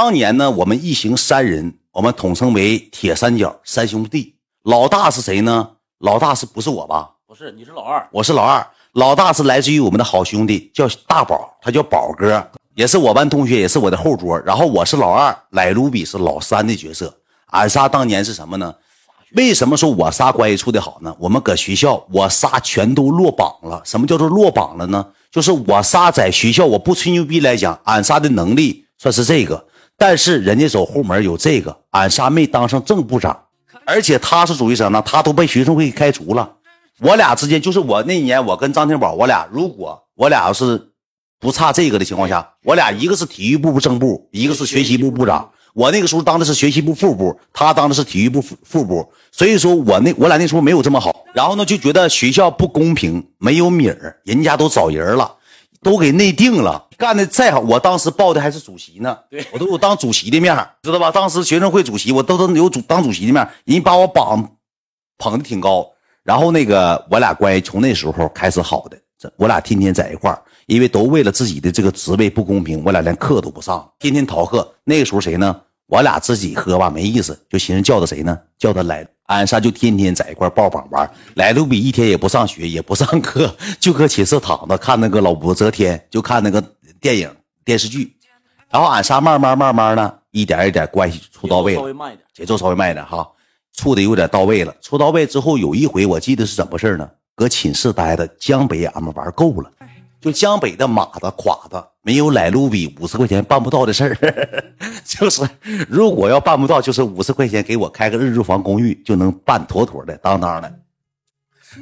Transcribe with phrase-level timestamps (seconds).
[0.00, 4.36] 当年呢，我们一行三人，我们统称为铁三角三兄弟。
[4.62, 5.70] 老大是谁呢？
[5.98, 7.10] 老大是不是我吧？
[7.26, 8.64] 不是，你是老二，我是老二。
[8.92, 14.38] 老大是来自于我们的好兄弟，叫大宝，他叫宝哥，也是我班同学，也是我的后桌。
[14.42, 17.12] 然后我是老二，莱卢比是老三的角色。
[17.46, 18.72] 俺仨当年是什么呢？
[19.32, 21.12] 为什么说我仨关系处的好呢？
[21.18, 23.82] 我们搁学校，我仨全都落榜了。
[23.84, 25.04] 什么叫做落榜了呢？
[25.32, 29.66] 就是我仨在学校，我不吹牛逼来讲，俺仨的能力算是这个。
[29.98, 33.36] 但是人家走后门有这个，俺仨没当上正部长，
[33.84, 35.02] 而且他是属于什么呢？
[35.04, 36.48] 他都被学生会开除了。
[37.00, 40.90] 我俩之间就是我那年，我跟张天宝，我俩如果我俩要是
[41.40, 45.50] 不差这个的情况下，我俩一个是体育部正部，一个是学习部部长。
[45.74, 55.36] 我那个时候当的是学习部副部，他当的是体育部副副部，所以说我那我俩那时候没有这么好，然后呢就觉得学校不公平，没有米儿，人家都找人了，
[55.82, 59.16] 都给内定了，干的再好，我当时报的还是主席呢，
[59.52, 61.10] 我都有当主席的面知道吧？
[61.10, 64.56] 当时学生会主席，我都都有主当主席的面人把我绑
[65.18, 65.88] 捧的挺高，
[66.22, 68.98] 然后那个我俩关系从那时候开始好的，
[69.36, 70.42] 我俩天天在一块儿。
[70.66, 74.70] 因为都为了自己的这个职位不公平，我俩连课都不上，天天逃课。
[74.84, 75.58] 那个时候谁呢？
[75.86, 78.38] 我俩自己喝吧没意思，就寻思叫他谁呢？
[78.58, 79.08] 叫他来。
[79.28, 81.08] 俺仨就天天在一块抱膀玩。
[81.34, 86.62] 来卢比一天也不上学，也不上课，就搁寝室躺着看那个老武则天，就看那个
[87.00, 87.30] 电影
[87.64, 88.14] 电视剧。
[88.70, 93.26] 然后俺仨慢慢慢慢呢，一点一点关系处到位了，节奏稍微慢一点哈，
[93.74, 94.74] 处的有点到位了。
[94.82, 97.08] 处到位之后，有一回我记得是怎么回事呢？
[97.34, 99.70] 搁寝室待的江北，俺们玩够了。
[100.20, 104.74] 就江北的马子垮子，没有来路比五十块钱办不到的事儿，
[105.06, 105.48] 就是
[105.88, 110.80] 如果要办不到，就是五十块钱给我开个日租房公寓就能办妥妥的当当的。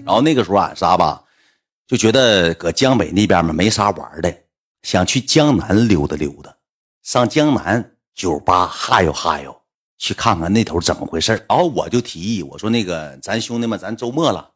[0.05, 1.23] 然后那个时候俺仨吧，
[1.87, 4.35] 就觉得搁江北那边嘛没啥玩的，
[4.83, 6.55] 想去江南溜达溜达，
[7.03, 9.57] 上江南酒吧哈悠哈悠，
[9.97, 14.51] 去看看那头怎么回事然后我就提议，我说那个咱兄弟们，咱周末了，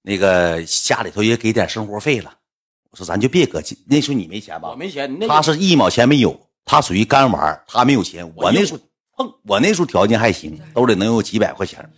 [0.00, 2.32] 那个家里头也给点生活费了。
[2.94, 4.70] 说咱就别搁那时候你没钱吧？
[4.70, 8.30] 我没钱，他是一毛钱没有，他属于干玩，他没有钱。
[8.36, 8.80] 我那时候
[9.16, 11.88] 碰，我那时候条件还行，兜里能有几百块钱。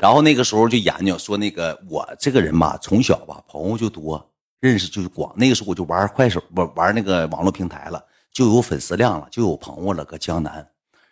[0.00, 5.32] 然后那个时候就研究说，那个我这个人吧，从小吧朋友就多，认识就是广。
[5.36, 10.68] 那个时候我就玩快手，玩玩那个网络平台了，就有粉丝量了，就有朋友了，搁江南。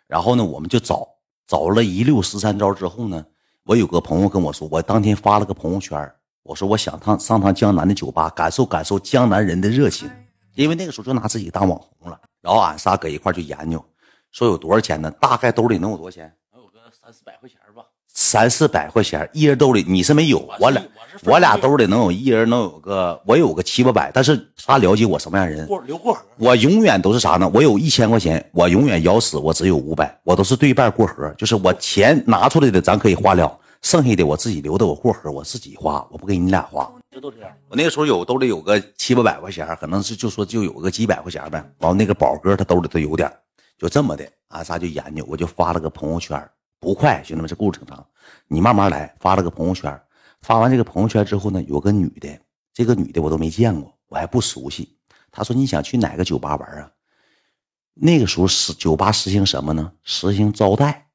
[0.07, 1.07] 然后呢，我们就找
[1.47, 3.25] 找了一溜十三招之后呢，
[3.63, 6.11] 我有个朋友跟我说，我当天发了个朋友圈。
[6.45, 10.07] 我说我想趟上趟江南的酒吧，感受感受江南人的热情，
[10.53, 12.19] 因为那个时候就拿自己当网红了。
[12.39, 13.83] 然后俺仨搁一块就研究，
[14.31, 15.09] 说有多少钱呢？
[15.19, 16.31] 大概兜里能有多少钱？
[16.53, 17.81] 能有个三四百块钱吧。
[18.13, 20.83] 三四百块钱，一人兜里你是没有，我俩
[21.23, 24.11] 我俩兜里能有一人能有个，我有个七八百。
[24.13, 25.65] 但是他了解我什么样人？
[25.65, 26.21] 过留过河。
[26.37, 27.49] 我永远都是啥呢？
[27.55, 33.59] 我有一千块钱，我永远咬死我只有五百，我都是对半过河，就是我钱拿出来的咱可以花了。
[33.81, 36.91] 剩下的我自己留的，我过河，我自己花，我不给你俩花。
[37.11, 37.51] 就都这样。
[37.69, 41.63] 我那个时候有兜里有个七八百块钱，可能是就说就有个几百块钱呗。
[41.79, 43.31] 完后那个宝哥他兜里头有点，
[43.77, 46.49] 就这么的，俺仨就研究，我就发了个朋友圈，
[46.79, 48.05] 不快，兄弟们，这故事挺长，
[48.47, 49.15] 你慢慢来。
[49.19, 50.01] 发了个朋友圈，
[50.41, 52.27] 发完这个朋友圈之后呢，有个女的，
[52.73, 54.97] 这个女的我都没见过，我还不熟悉。
[55.31, 56.91] 她说你想去哪个酒吧玩啊？
[57.93, 59.91] 那个时候实酒吧实行什么呢？
[60.03, 61.07] 实行招待，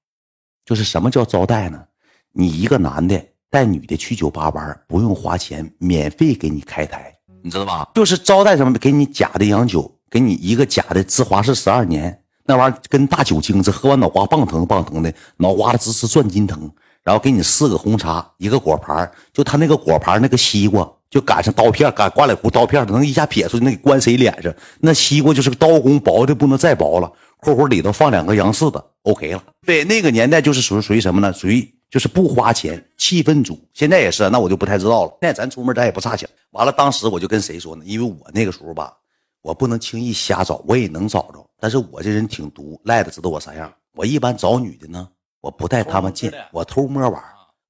[0.64, 1.84] 就是什么叫招待呢？
[2.32, 3.20] 你一个男的
[3.50, 7.88] 带女的去酒吧玩，不用花钱，免费给你开台，你知道吧？
[7.94, 16.70] 就是招待什么，给你假的洋酒，给你一个假的芝华士十二年，那玩意儿跟大酒精似，喝完脑瓜棒疼棒疼的，脑瓜子直直转筋疼。
[17.02, 24.54] 然后给你四个红茶，一个果盘，就他那个果盘那个西瓜，就赶上刀片，赶刮来胡刀片能一下撇出去，那关谁脸上？
[24.80, 27.10] 那西瓜就是个刀工，薄的不能再薄了。
[27.38, 29.42] 括弧里头放两个洋柿子，OK 了。
[29.66, 31.32] 对，那个年代就是属于属于什么呢？
[31.32, 31.74] 属于。
[31.90, 33.58] 就是不花钱，气氛足。
[33.74, 35.10] 现在也是，那我就不太知道了。
[35.20, 36.28] 现在咱出门咱也不差钱。
[36.52, 37.84] 完了，当时我就跟谁说呢？
[37.84, 38.96] 因为我那个时候吧，
[39.42, 41.44] 我不能轻易瞎找，我也能找着。
[41.58, 43.72] 但是我这人挺毒，赖的知道我啥样。
[43.94, 45.08] 我一般找女的呢，
[45.40, 47.22] 我不带他们进，我偷摸玩，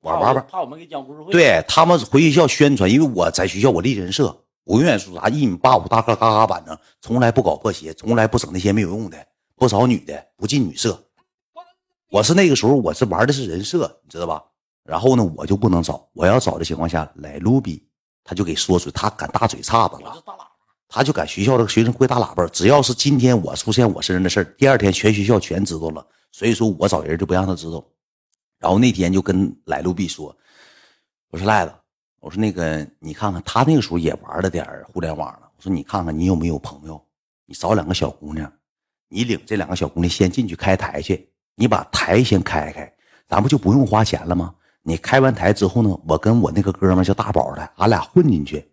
[0.02, 0.46] 玩玩玩。
[0.50, 1.32] 怕我们给讲故事会。
[1.32, 9.16] 对他们回学校宣传，因为我在学校我立人设，我永远说啥一米八五大个嘎嘎板正，从来不搞破鞋，从来不整那些没有用的，
[9.56, 11.02] 不找女的，不进女社。
[12.10, 14.44] 我是那个时候，我是玩的是人设，你知道吧？
[14.82, 17.86] 然后呢，我就不能找，我要找的情况下，来卢比
[18.24, 20.12] 他就给说出，他敢大嘴叉子了，
[20.88, 27.84] 他就敢学校这个学生会大喇叭，只要是今天我出现我身上的事第二天全学校全知道了，所以说我找人就不让他知道。
[28.58, 30.36] 然后那天就跟来卢比说，
[31.30, 31.72] 我说赖子，
[32.18, 37.00] 我说那个你看看他那个时候也玩了点互联网了，我说你看看你有没有朋友，
[37.46, 38.52] 你找两个小姑娘。
[39.12, 41.29] 你领这两个小姑娘先进去开台去，
[41.60, 42.90] 你把台先开开，
[43.28, 44.54] 咱不就不用花钱了吗？
[44.80, 48.66] 你开完台之后呢，我跟我那个哥们叫大宝的，俺俩混进去，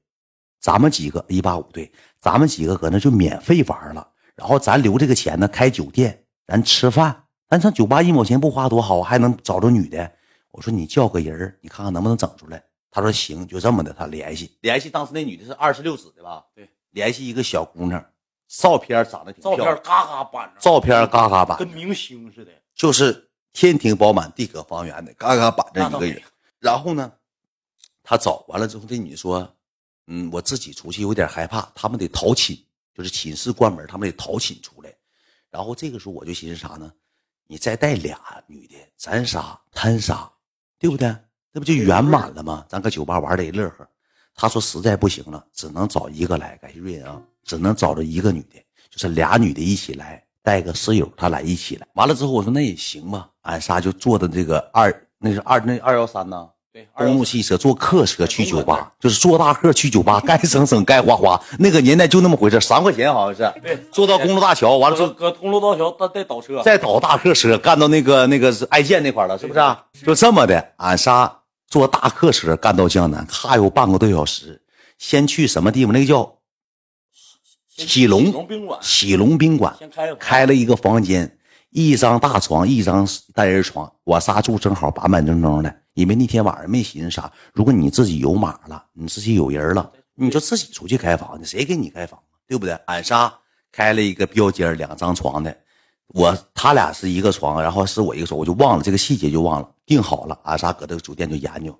[0.61, 1.91] 咱们几个一八五队，
[2.21, 4.07] 咱们几个搁那就免费玩了。
[4.37, 6.17] 然后咱留这个钱呢，开酒店，
[6.47, 10.09] 咱吃饭，咱上酒吧一毛钱不花多好，还能找着女的。
[10.51, 12.63] 我说你叫个人你看看能不能整出来。
[12.89, 16.41] 他说行，就这么的，他联系联系，当时那女的是二十六子的吧？
[16.55, 18.01] 对，联系一个小姑娘，
[18.47, 26.21] 照片长得挺漂亮照片嘎嘎板正，照片嘎嘎板，跟明星似的，就是天庭饱满，地阁方圆的，嘎嘎板正一个人。
[26.59, 27.11] 然后呢，
[28.03, 29.47] 他找完了之后，这女的说
[30.07, 32.57] ：“嗯，我自己出去有点害怕，他们得逃寝，
[32.93, 34.93] 就是寝室关门，他们得逃寝出来。”
[35.51, 36.91] 然后这个时候我就寻思啥呢？
[37.47, 40.29] 你再带俩女的，咱仨摊仨，
[40.77, 41.07] 对不对？
[41.51, 42.65] 那不就圆满了吗？
[42.69, 43.87] 咱搁酒吧玩的也乐呵。
[44.35, 46.57] 他说实在不行了，只能找一个来。
[46.57, 48.59] 感谢瑞恩啊，只能找着一个女的，
[48.91, 51.87] 就是俩女的一起来，带个室友，他俩一起来。
[51.93, 56.47] 完了之后，我说那也行吧，俺仨就坐的这个二，那是二那二幺三呢。
[56.93, 61.41] 公路汽车坐客车去酒吧，就是坐大客去酒吧， 该省省，该花花。
[61.57, 63.61] 那个年代就那么回事，三块钱好像是。
[63.61, 69.59] 对，坐到公路大桥，完了之后搁公路大桥再再倒车，再倒大客车干到那个那个是爱建那块了，是不是？
[70.05, 74.61] 就这么的，俺仨坐大客车干到江南，哈有半个多小时。
[74.99, 75.91] 先去什么地方？
[75.91, 76.31] 那个叫
[77.77, 79.75] 喜龙宾馆，喜龙宾馆。
[79.77, 81.37] 先开开了一个房间，
[81.69, 85.75] 一张大床，一张单人床，我仨住正好，板板正正的。
[85.93, 92.73] 因为那天晚上没寻思啥，如果你自己有码了，你自己有人了，你就自己出去开房去，谁给你开房对不对？
[92.85, 93.33] 俺仨
[93.71, 95.55] 开了一个标间，两张床的，
[96.07, 100.39] 我他俩是一个床，然后是我一个床，我就忘了这个细节，就忘了定好了。
[100.43, 101.75] 俺仨搁这个酒店就研究，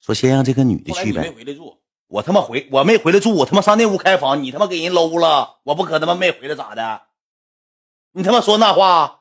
[0.00, 1.32] 说先让这个女的去呗。
[1.36, 1.75] 回来住，
[2.08, 7.02] 我他妈回我没回来住，我他妈上那屋开房，你他妈给人搂了，我不可他妈没回来咋的？
[8.12, 9.20] 你他妈说那话？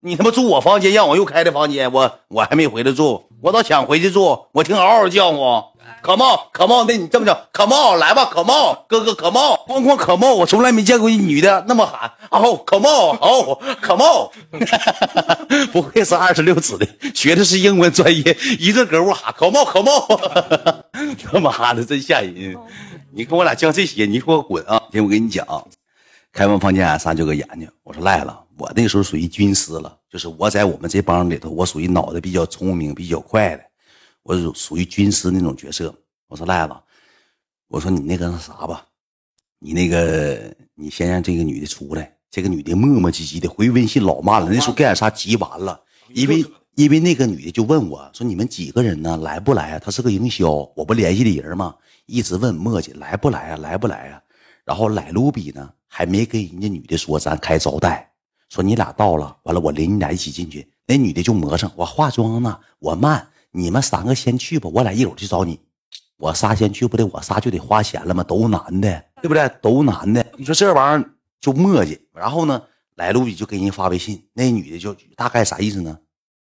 [0.00, 4.46] 你他妈住我房间，让我又开的房间，我我还没回来住，我倒想回去住。
[4.52, 5.64] 我听嗷嗷叫唤，
[6.02, 14.32] 可茂可茂，那你这么叫可茂来吧，可茂哥哥可茂，哐哐可茂，我从来没见过一女的那么喊，哦可茂哦可茂，
[15.72, 20.06] 不愧是二十六子的，学的是英文专业，一顿搁屋喊可茂可茂，
[21.22, 22.56] 他妈的真吓人！
[23.12, 24.80] 你跟我俩犟这些，你给我滚啊！
[24.92, 25.44] 听我跟你讲，
[26.32, 28.38] 开完房间俺仨就搁研究，我说赖了。
[28.56, 33.62] 我那时候属于军师了，就是我在我们这帮里头，我属于脑袋比较聪明、比较快的，
[34.22, 35.94] 我属于军师那种角色。
[36.28, 36.74] 我说赖子，
[37.68, 38.86] 我说你那个那啥吧，
[39.58, 42.16] 你那个你先让这个女的出来。
[42.30, 45.82] 这个女的磨磨唧唧的回微信老慢了，那时候给俺仨急完了，
[46.14, 46.44] 因为
[46.76, 49.16] 因为那个女的就问我说你们几个人呢？
[49.16, 49.78] 来不来啊？
[49.80, 51.74] 她是个营销，我不联系的人吗？
[52.06, 53.56] 一直问磨叽来不来啊？
[53.56, 54.22] 来不来啊？
[54.64, 58.08] 然后来卢比呢，还没跟人家女的说咱开招待。
[58.48, 60.70] 说你俩到了，完了我领你俩一起进去。
[60.86, 63.26] 那女的就磨蹭，我化妆呢，我慢。
[63.52, 65.60] 你们三个先去吧，我俩一会儿去找你。
[66.16, 68.22] 我仨先去不得，我仨就得花钱了吗？
[68.22, 69.50] 都男的，对不对？
[69.62, 70.24] 都男的。
[70.36, 71.10] 你说这玩意儿
[71.40, 71.98] 就磨叽。
[72.12, 72.62] 然后呢，
[72.96, 75.98] 来路比就给人发微信，那女的就大概啥意思呢？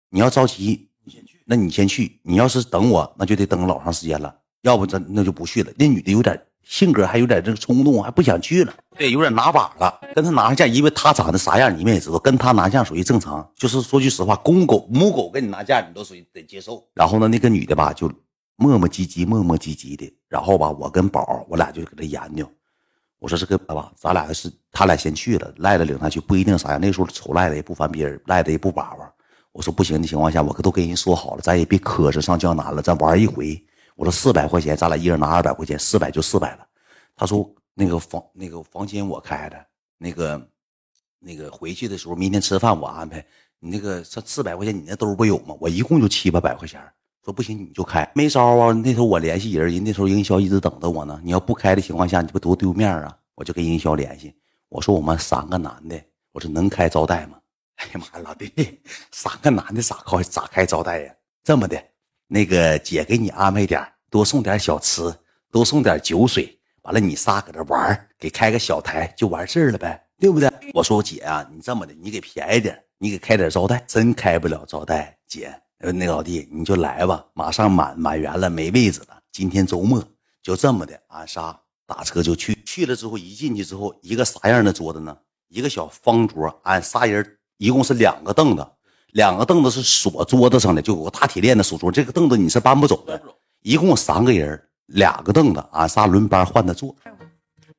[0.09, 2.19] 你要着急，你先去，那你先去。
[2.23, 4.35] 你要是等我，那就得等老长时间了。
[4.61, 5.71] 要不咱那就不去了。
[5.77, 6.39] 那女的有点。
[6.63, 8.73] 性格还有点这个冲动，还不想去了。
[8.97, 9.99] 对，有点拿把了。
[10.15, 13.47] 跟他拿上架，因为他长得啥样你们也知道，跟他拿相属于正常。
[13.55, 16.85] 就是说句实话，公狗母狗跟你拿架，你都属于得接受。
[16.93, 18.11] 然后呢，那个女的吧，就
[18.57, 20.11] 磨磨唧唧、磨磨唧唧的。
[20.27, 22.49] 然后吧，我跟宝，我俩就搁这研究。
[23.19, 26.79] 我说这个吧，咱俩是他俩先去了，赖子领他去不一定啥样。
[26.81, 29.11] 那时候瞅赖子也不烦别人，赖子也不把玩。
[29.51, 33.61] 我说不行的情况下，我可都跟人说好了，咱也别磕碜上江南了，咱玩一回。
[34.01, 36.67] 我说四百块钱，咱俩一人拿二百块钱，四百就四百了。
[37.15, 39.63] 他说那个房那个房间我开的，
[39.99, 40.49] 那个
[41.19, 43.23] 那个回去的时候，明天吃饭我安排。
[43.59, 45.55] 你那个这四百块钱，你那兜不有吗？
[45.59, 46.81] 我一共就七八百块钱。
[47.23, 48.73] 说不行你就开，没招啊。
[48.73, 51.21] 那时候我联系人，人那时候营销一直等着我呢。
[51.23, 53.15] 你要不开的情况下，你不多丢面啊？
[53.35, 54.33] 我就跟营销联系，
[54.69, 57.37] 我说我们三个男的，我说能开招待吗？
[57.77, 58.81] 哎呀妈呀，老弟，
[59.11, 61.13] 三个男的咋开咋开招待呀？
[61.43, 61.79] 这么的。
[62.33, 65.13] 那个姐给你安排点多送点小吃，
[65.51, 70.49] 多送点酒水，完了你仨搁这玩给开个小台就完事儿了呗，对不对？
[70.73, 79.21] 我说姐啊，你这么的，你给便宜点，你给开点招待，真开不了招待，姐，那老弟你就来吧，马上满满员了，没位置了。
[79.33, 80.01] 今天周末
[80.41, 85.17] 就这么的，俺仨打车就去，去了之后一进去之后，一个啥样的桌子呢？
[85.49, 88.65] 一个小方桌，俺仨人一共是两个凳子。
[89.11, 91.91] 两个凳子是锁桌子上的，就有个大铁链子锁桌。
[91.91, 93.21] 这个凳子你是搬不走的。
[93.61, 96.95] 一共三个人，两个凳子，俺仨轮班换着坐。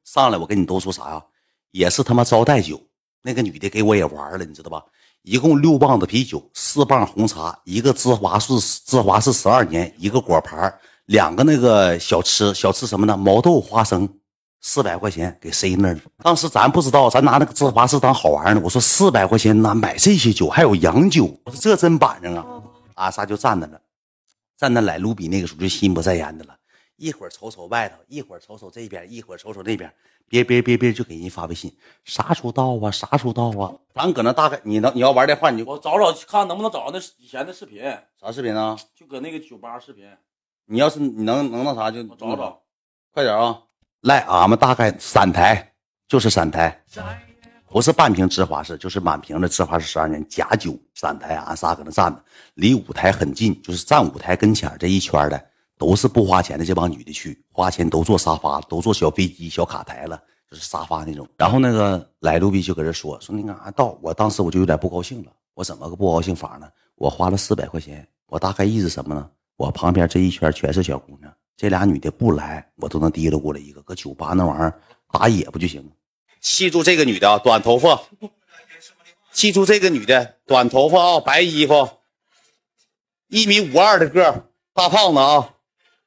[0.04, 1.22] 上来我跟你都说啥呀？
[1.70, 2.80] 也是他妈招待酒，
[3.22, 4.84] 那个女的给我也玩了，你知道吧？
[5.22, 10.72] 一共六磅子啤酒，四磅红茶，一个芝华士芝华士十二年，一个果盘，
[11.06, 13.16] 两个那个小吃，小吃什么呢？
[13.16, 14.08] 毛豆花生，
[14.62, 16.00] 四百块钱给塞那儿了。
[16.18, 18.60] 当时咱不知道，咱拿那个芝华士当好玩呢。
[18.64, 22.62] 我说四百块钱哪买这些酒，还有洋酒，我说这真板正啊！
[22.94, 23.80] 阿萨就站那了，
[24.56, 26.56] 站那来卢比那个时候就心不在焉的了，
[26.96, 29.92] 一会儿瞅瞅外头，一会儿瞅瞅这边，一会儿瞅瞅那边。
[30.28, 31.70] 别别别别，就给人发微信，
[32.04, 32.90] 啥时候到啊？
[32.90, 33.70] 啥时候到啊？
[33.92, 37.82] 咱搁那大概，你能你要玩的话，你就我找找看能不能找到那以前的视频，
[38.18, 38.78] 啥视频啊？
[38.94, 40.06] 就搁那个酒吧视频。
[40.66, 42.62] 你要是你能能那啥，就找找，
[43.12, 43.62] 快点啊！
[44.02, 45.72] 来，俺们大概三台，
[46.08, 46.80] 就是三台，
[47.68, 52.22] 不是半瓶芝华士，就是满瓶的芝华士十二年假酒，三台，俺仨搁那站着，
[52.54, 55.46] 离舞台很近，就是站舞台跟前这一圈的。
[55.78, 60.16] 都是不花钱的这帮女的去，花钱都坐沙发，都坐小飞机、小卡台了，
[60.48, 61.26] 就是沙发那种。
[61.36, 63.98] 然后那个来路比就搁这说说你干啥到？
[64.00, 65.32] 我当时我就有点不高兴了。
[65.54, 66.68] 我怎么个不高兴法呢？
[66.94, 69.28] 我花了四百块钱，我大概意思什么呢？
[69.56, 71.32] 我旁边这一圈全是小姑娘，
[71.62, 73.80] 这俩女的不来，我都能提溜过来一个。
[73.82, 74.80] 搁酒吧那玩意儿
[75.12, 75.88] 打野不就行？
[76.40, 78.02] 记住这个女的啊，短头发。
[79.30, 81.88] 记住这个女的，短头发啊，白衣服，
[83.28, 85.54] 一米五二的个，大胖子啊。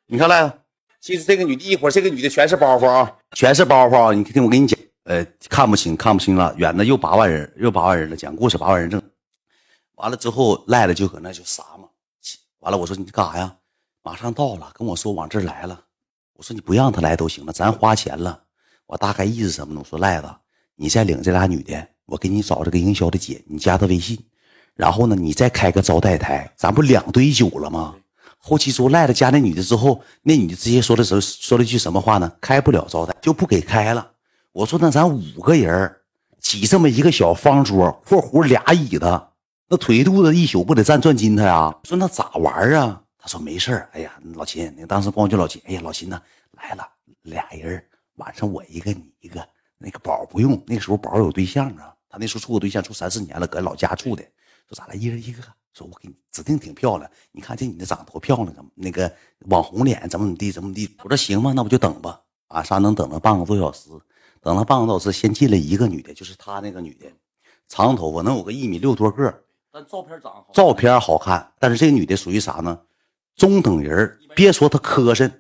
[0.08, 0.60] 你看来，
[1.00, 4.14] 记住这个女的，一会儿这个女的全是包袱啊，全是包袱啊！
[4.14, 9.02] 你听我跟你讲，呃，看不清，看不清了，远的又八万人，又八万人了，讲故事八万人正。
[9.94, 11.88] 完了之后，赖了就搁那就撒嘛。
[12.60, 13.56] 完了，我说你干啥呀？
[14.06, 15.82] 马上到了，跟我说往这来了。
[16.34, 18.40] 我说你不让他来都行了，咱花钱了。
[18.86, 19.82] 我大概意思什么呢？
[19.84, 20.28] 我说赖子，
[20.76, 24.16] 你再领这俩女的，我给你找这个营销的姐，你加她微信，
[24.76, 27.96] 然后呢，你再开个招待台，咱不两堆酒了吗？
[28.38, 32.32] 后期说赖子加那女的之后，那女的直接说的时候说了句什么话呢？
[32.40, 34.08] 开不了招待就不给开了。
[34.52, 35.96] 我说那咱五个人
[36.40, 39.24] 挤这么一个小方桌（括弧俩椅子），
[39.68, 41.76] 那腿肚子一宿不得站转筋他呀？
[41.86, 43.02] 说那咋玩啊？
[43.26, 45.60] 他说没事儿哎呀，老秦，你当时光叫老秦。
[45.66, 46.88] 哎呀，老秦呐，来了
[47.24, 47.84] 俩人
[48.18, 49.44] 晚上我一个你一个。
[49.80, 54.22] 那个宝不用，那时候宝有对象啊，他那时候处过对象，处三四年了，搁老家处的。
[54.70, 54.96] 说咋了？
[54.96, 55.42] 一人一个。
[55.74, 57.10] 说，我给你指定挺漂亮。
[57.32, 59.12] 你看这女的长得多漂亮，怎么那个
[59.48, 60.96] 网红脸，怎么怎么地，怎么地？
[61.04, 62.22] 我说行吧，那不就等吧。
[62.50, 63.90] 啊，啥能等了半个多小时，
[64.40, 67.08] 等了半个多小时，先进来一个女的，就是她那个女的，
[67.68, 69.44] 长头发，能有个一米六多个。
[69.72, 71.52] 但照片长好，照片好看。
[71.58, 72.80] 但是这个女的属于啥呢？
[73.36, 75.32] 中等人别说他磕碜，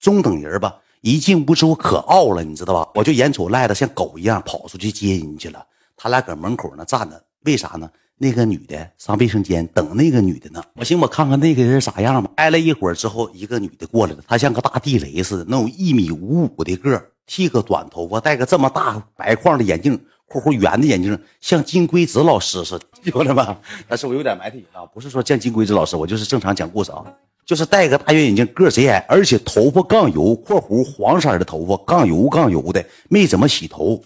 [0.00, 0.78] 中等人吧。
[1.00, 2.90] 一进屋之后可傲了，你知道吧？
[2.94, 5.66] 我就眼瞅赖的像狗一样跑出去接人去了。
[5.96, 7.90] 他俩搁门口那站着，为啥呢？
[8.18, 12.30] 那个女的上卫生间等那个女的呢，我寻我看看那个人啥样吧。
[12.36, 20.00] 挨了一会儿之后，一个女的过来了，她像个大地雷似的，能有一米五五的个剃个短头发，戴个这么大白框的眼镜，
[20.32, 23.56] 括弧圆的眼镜，像金龟子老师似的，兄弟们。
[23.86, 27.04] 但是我有点埋汰啊，不是说像金龟子老师，我就是正常讲故事啊，
[27.44, 34.02] 就是戴个大圆眼镜，个贼矮，而且头发杠油，括弧黄色的头发，杠油杠油的，没怎么洗头。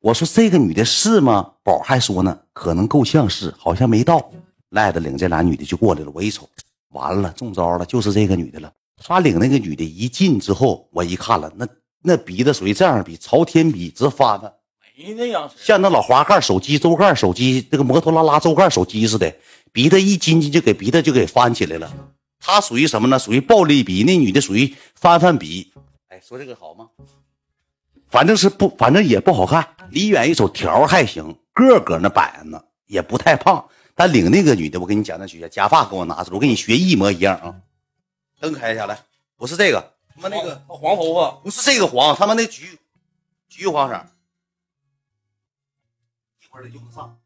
[0.00, 1.50] 我说这个女的是吗？
[1.64, 4.30] 宝还说呢，可能够像是，好像没到。
[4.70, 6.48] 赖子领这俩女的就过来了，我一瞅，
[6.90, 8.70] 完了，中招了，就是这个女的了。
[9.02, 11.66] 他领那个女的一进之后，我一看了，那
[12.02, 14.52] 那鼻子属于这样比朝天鼻直翻的，
[14.98, 19.32] 没那样像那老滑盖手机、周盖手机，那个摩托罗拉周盖手机似的，
[19.70, 21.88] 鼻子一进去就给鼻子就给翻起来了。
[22.40, 23.16] 他属于什么呢？
[23.16, 24.02] 属于暴力鼻。
[24.02, 25.72] 那女的属于翻翻鼻。
[26.08, 26.88] 哎，说这个好吗？
[28.08, 29.68] 反正是不，反正也不好看。
[29.90, 33.64] 离远一瞅，条还行，个搁那摆着呢，也不太胖。
[33.94, 37.54] 但领那个女的，我跟你讲，那学假发给我拿出来，我跟你学一模一样啊。
[38.40, 38.98] 灯开下来，
[39.36, 42.76] 不是这个，他妈那个黄头发，不是这个黄，他妈那橘
[43.48, 44.04] 橘黄色。
[46.58, 47.16] 一会儿得用得上，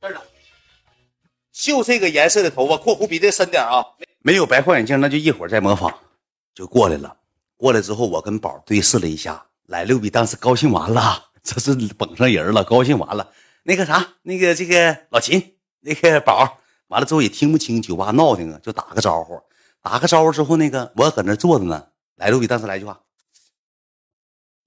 [0.00, 0.20] 这儿呢，
[1.50, 3.84] 就这个颜色的头发，括弧比这深点啊。
[4.20, 5.92] 没有白框眼镜，那就一会儿再模仿，
[6.54, 7.16] 就过来了。
[7.56, 9.44] 过来之后，我跟宝对视了一下。
[9.66, 13.32] 来六比当时高兴完了，这是捧上人了，高兴完了。
[13.64, 19.40] 那个啥，那个这个老秦，那个宝，完了之后也听不清酒吧闹腾啊，就打个招呼。
[19.82, 21.88] 打个招呼之后，那个我搁那坐着呢。
[22.14, 23.00] 来六比当时来句话，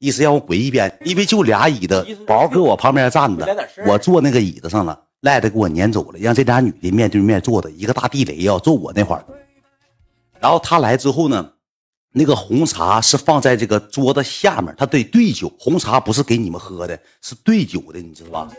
[0.01, 3.46] 意思让我滚一边，因为就俩椅子，宝搁我旁边站着，
[3.86, 9.24] 我坐那个椅子上了，赖的给我撵走了，让这俩女的面对面坐的，一个大地雷要坐我那块儿。
[10.39, 11.51] 然后他来之后呢？
[12.13, 15.50] 那个红茶是放在这个桌子下面，他得兑酒。
[15.60, 18.51] 红茶不是给你们喝的，是兑酒的，你知道吧？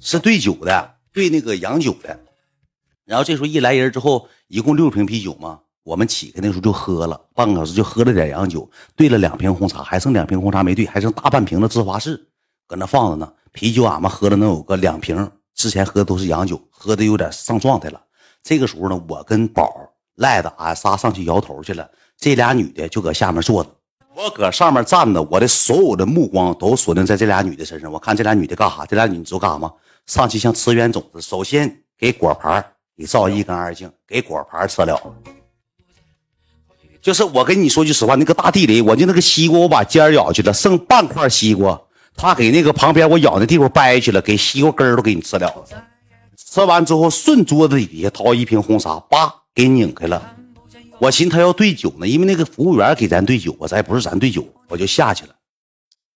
[0.00, 2.18] 是兑酒的，兑那个洋酒的。
[3.04, 12.20] 然后这时候一来人之后，一共六瓶啤酒嘛，我们起开那时候就喝了，半个小时就喝了点洋酒，兑了两瓶红茶，还剩两瓶红茶没兑，还剩大半瓶的芝华士。
[12.66, 13.32] 搁那放着呢。
[13.52, 18.02] 啤酒俺们喝了能有个两瓶，之前喝的都是洋酒，喝的有点上状态了。
[18.42, 19.72] 这个时候呢，我跟宝
[20.16, 21.88] 赖子俺仨上去摇头去了，
[22.18, 23.70] 这俩女的就搁下面坐着，
[24.12, 27.92] 我搁上面站着，我的所有的目光都锁定在这俩女的身上。
[27.92, 28.84] 我看这俩女的干啥？
[28.84, 29.72] 这俩女的知道干啥吗？
[30.06, 32.64] 上去像吃冤种子，首先给果盘
[32.96, 35.00] 给照一干二净，给果盘吃了。
[37.06, 41.80] 就是我跟你说句实话，那个大地雷，我就那个西瓜，我把尖儿咬去了，剩半块西瓜。
[42.16, 45.48] 他给那个旁边我咬那地方掰去了，给西瓜根儿都给你吃了。
[46.36, 50.20] 吃完之后，顺桌子底下掏一瓶红茶，叭给拧开了。
[50.98, 55.32] 我寻思他要兑酒呢，因为那个服务员给咱兑酒我，咱不是咱兑酒，我就下去了。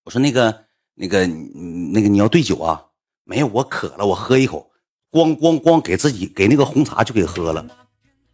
[0.05, 0.53] 我说那个
[0.97, 2.83] 那个那个你要兑酒啊？
[3.25, 4.69] 没有，我渴了，我喝一口，
[5.13, 7.65] 咣咣咣给自己给那个红茶就给喝了。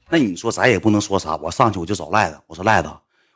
[0.08, 2.88] 那你说咱也不能说啥，我上去我就找赖子，我说赖子，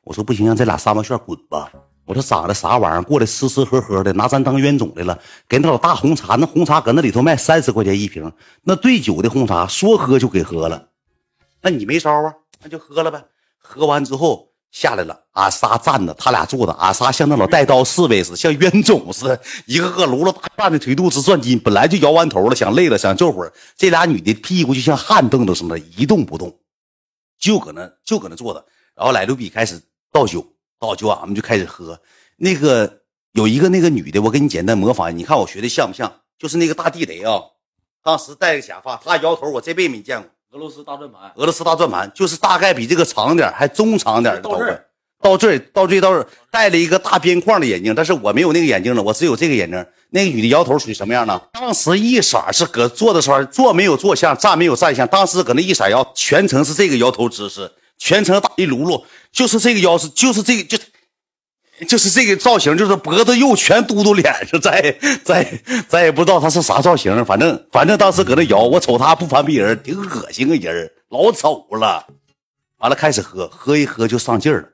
[0.04, 1.70] 我说不行，让这俩三毛炫滚吧。
[2.04, 3.02] 我说长的啥玩意儿？
[3.02, 5.18] 过来吃吃喝喝的，拿咱当冤种来了。
[5.48, 10.88] 给那老大红茶，那红茶搁那里头卖三十块钱一瓶，那兑酒的红茶说喝就给喝了。
[11.60, 12.34] 那你没招啊？
[12.62, 13.24] 那就喝了呗。
[13.58, 21.58] 喝完之后下来了，俺仨站着，他俩坐着，俺仨像那老带刀侍卫似的，像冤种似的，一个个撸了大半的腿肚子转筋。
[21.58, 26.56] 本来就摇完头了，想累了，想这会儿，这俩女的屁股就像旱凳子似的，一动不动，
[27.38, 28.64] 就搁那就搁那坐着。
[28.94, 29.80] 然后来刘比开始
[30.12, 30.46] 倒酒。
[30.78, 32.00] 倒酒，俺们就开始喝。
[32.38, 36.10] 那个有一个那个女的，我给你简单模仿，你看我学的像不像？
[36.38, 37.38] 就是那个大地雷啊，
[38.02, 40.30] 当时戴个假发，她摇头，我这辈子没见过。
[40.52, 44.84] 俄罗斯大转盘，俄罗斯大转盘，就是大概比这个长点，还中长点的到这儿，
[45.22, 49.86] 到这儿，到这到这儿，戴了一个大边框的眼镜，但是我没有那个眼镜了，我只有这个眼镜。
[50.10, 51.40] 那个女的摇头属于什么样呢？
[51.52, 57.70] 当时一色是搁坐的时候，坐没有坐相，站没有站相，当时搁那一色摇，全程是这个摇头姿势。
[57.96, 60.76] 全程打一噜噜，就是这个腰是，就是这个，就
[61.86, 64.94] 就是这个造型，就是脖子肉全嘟嘟脸上，再
[65.24, 72.06] 再再也不知道他是啥造型，反正反正当时搁那摇，我瞅他不攀比人，挺恶心个人，老丑了。
[72.78, 74.68] 完了开始喝，喝一喝就上劲儿了，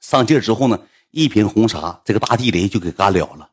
[0.00, 0.78] 上劲儿之后呢，
[1.10, 3.48] 一瓶红茶，这个大地雷就给干了了。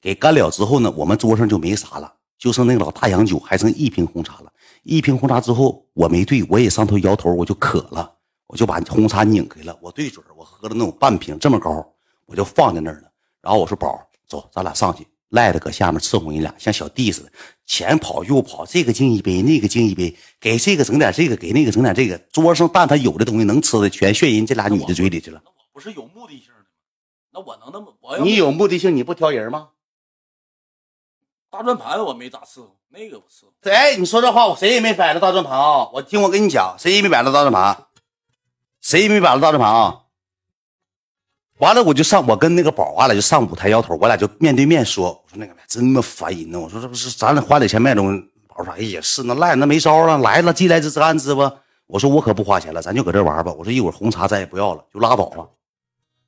[0.00, 4.52] 给干了之后呢，我们桌上就没啥了，就剩那个老大洋酒，还剩一瓶红茶了。
[4.82, 8.12] 一瓶红茶之后，我没兑，我也上头摇头，我就渴了。
[8.48, 11.84] 我就把红茶拧开了，我对准我喝了那种半瓶这么高，
[12.26, 13.10] 我就放在那儿了。
[13.40, 17.32] 然后我说：“宝，走，咱俩上去。”赖子搁下面伺候你俩，像小弟似的，
[17.66, 22.16] 前跑右跑，这个敬一杯，那个敬一杯，给这个整点这个，给那个整点这个。
[22.32, 25.42] 桌上但凡有的东西能吃的，全炫人这俩女的嘴里去了。
[25.44, 26.66] 那我不是有目的性的吗？
[27.32, 29.70] 那我能那么我你有目的性，你不挑人吗？
[31.50, 33.52] 大转盘我没咋伺候，那个我伺候。
[33.64, 33.96] 谁？
[33.98, 35.90] 你说这话，我谁也没摆着大转盘啊！
[35.92, 37.86] 我听我跟你讲，谁也没摆着大转盘。
[38.80, 40.02] 谁也没摆着大转盘啊！
[41.58, 46.60] 完了，我就上，我跟那个宝，俺俩就上舞台摇头，我俩就面对面说：“我说那个真他妈烦人呢！
[46.60, 51.50] 我说这不是咱俩花点钱买东西。”宝说：“哎呀，是那赖那没招了，来了既来之则安之吧。”
[51.88, 55.48] 我说：“我可不花钱了，咱就搁这玩吧。”我说：“一会儿红茶咱也不要了，就拉倒了，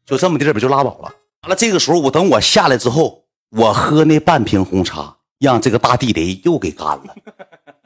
[0.07, 1.13] 就这么地儿吧，就拉倒了。”
[1.45, 7.15] 完了，这个时候我等我下来之后，我喝那半瓶红茶，让这个大地雷又给干了，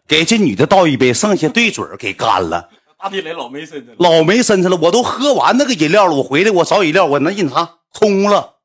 [0.07, 2.69] 给这女的倒一杯，剩下对嘴给干了。
[3.03, 4.77] 大地雷老没身子，老没身子了。
[4.77, 8.59] 我都喝完那个饮料了，我回来我找饮料，我那饮茶空了。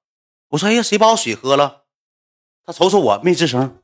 [0.50, 1.86] 我说：“哎呀，谁把我水喝了？”
[2.64, 3.80] 他瞅瞅我，没吱声。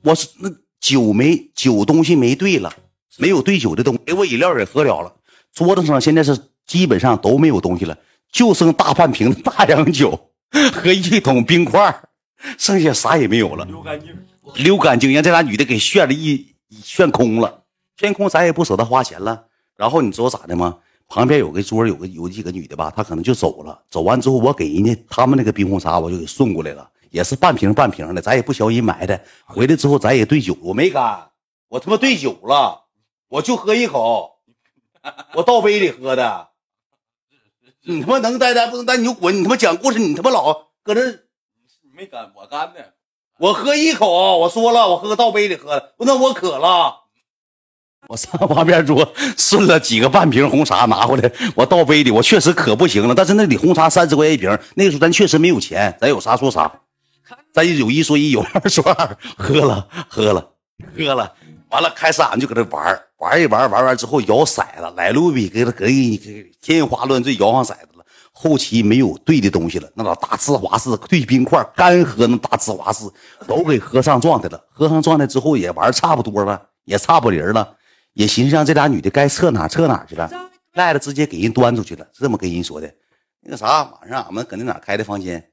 [0.00, 0.48] 我是那
[0.80, 2.72] 酒没酒东西没兑了，
[3.18, 5.14] 没有兑酒的东西，给我饮料也喝了了。
[5.52, 7.98] 桌子上现在是基本上都没有东西了，
[8.32, 10.30] 就剩大半瓶大洋酒
[10.72, 11.94] 和一桶冰块，
[12.56, 13.66] 剩下啥也没有了。
[13.66, 14.16] 溜干净，
[14.54, 17.59] 溜干净，让这俩女的给炫了一炫空了。
[18.00, 19.44] 天空咱也不舍得花钱了，
[19.76, 20.78] 然后你知道咋的吗？
[21.06, 23.78] 旁边有个桌，有个有几个女的吧，她可能就走了。
[23.90, 29.20] 走完之后，我给人家他们那个冰红茶，我就给送过来了，也是半瓶半瓶的，咱也不小心买的。
[29.44, 31.30] 回来之后咱也兑酒，我没干，
[31.68, 32.86] 我他妈兑酒了，
[33.28, 34.38] 我就喝一口，
[35.34, 36.48] 我倒杯里喝的。
[37.82, 39.36] 你他妈能呆呆不能呆，你就滚！
[39.36, 41.06] 你他妈讲故事，你他妈老搁这，
[41.82, 42.94] 你没干，我干的。
[43.38, 46.96] 我喝一口，我说了，我喝倒杯里喝的，那我渴了。
[48.08, 53.14] 我上旁边桌顺了几个半瓶红茶拿回来，我倒杯里，我确实可不行了。
[53.14, 56.70] 但是那里红茶三十块钱一瓶，那个时候咱确实没有钱，咱有啥说啥，
[57.52, 60.50] 咱有一说一，有二说二，喝了喝了
[60.96, 61.32] 喝了，
[61.70, 65.86] 完了开始俺就搁这玩玩一玩，玩完之后摇骰子，来路比给他给
[66.16, 68.04] 给天花乱坠摇上骰子了。
[68.32, 73.04] 后期没有兑的东西了，那老大芝华士兑冰块干喝，那大芝华士
[73.46, 74.58] 都给喝上状态了。
[74.72, 77.74] 喝上状态之后也玩差不多了，也差不离了。
[78.12, 80.30] 也寻思让这俩女的该撤哪撤哪去了，
[80.72, 82.92] 赖了直接给人端出去了，是这么跟人说的。
[83.40, 85.52] 那个啥，晚上俺们搁那哪开的房间，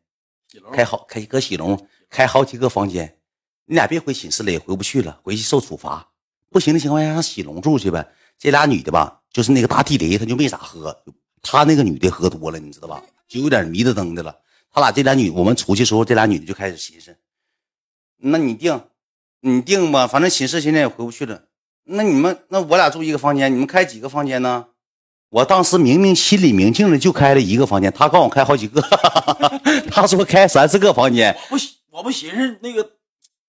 [0.74, 3.18] 开好开搁喜龙开好几个房间，
[3.66, 6.08] 你俩别回寝室了，也回不去了，回去受处罚。
[6.50, 8.08] 不行的情况下，让喜龙住去呗。
[8.38, 10.96] 这俩女的吧，就是那个大地雷，她就没咋喝，
[11.42, 13.02] 她那个女的喝多了，你知道吧？
[13.28, 14.36] 就有点迷瞪瞪的了。
[14.70, 17.18] 他俩这俩女，我们出去时候，这俩女的就开始寻思，
[18.18, 18.80] 那你定，
[19.40, 21.44] 你定吧，反正寝室现在也回不去了。
[21.90, 24.66] 那你们，那我俩住一个房间，你们开几个房间呢？
[25.30, 28.82] 我当时明明心里明镜的就开了一个房间，他告诉我开好几个，
[29.92, 32.86] 他说开三四个房间我不寻我不寻思那个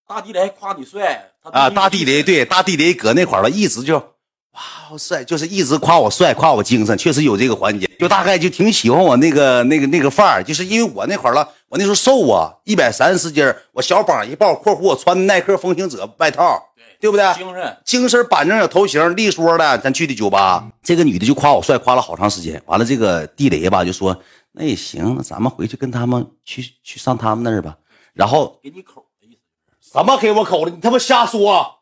[0.06, 1.70] 大地雷夸你帅啊。
[1.70, 16.60] 大地雷对大地雷搁那块儿了，一直就哇帅，就是一直夸我帅，夸我精神，确实有这个环节，就大概就挺喜欢我那个那个那个范儿，就是因为我那块儿了，我那时候瘦啊，一百三十斤我小膀一抱，括弧我穿的耐克风行者外套，
[17.00, 17.34] 对不对？
[17.34, 19.78] 精神精神板正有头型，利索的。
[19.78, 22.62] 咱去的酒吧，这个女的就夸我帅，夸了好长时间。
[22.66, 24.20] 完了，这个地雷吧就说
[24.52, 27.76] 那也行，那咱们回去跟他们去去上他们那儿吧。
[28.14, 29.38] 然后给你口的意
[29.80, 30.70] 思什么给我口了？
[30.70, 31.76] 你他妈瞎说！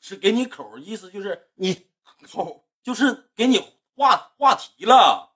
[0.00, 1.82] 是给你口，意思就是你
[2.28, 3.62] 口就是给你
[3.94, 5.30] 话话题了。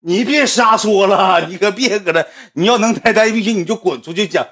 [0.00, 2.28] 你别瞎说了，你可别搁这。
[2.52, 4.46] 你要能待待必须你就滚出去讲。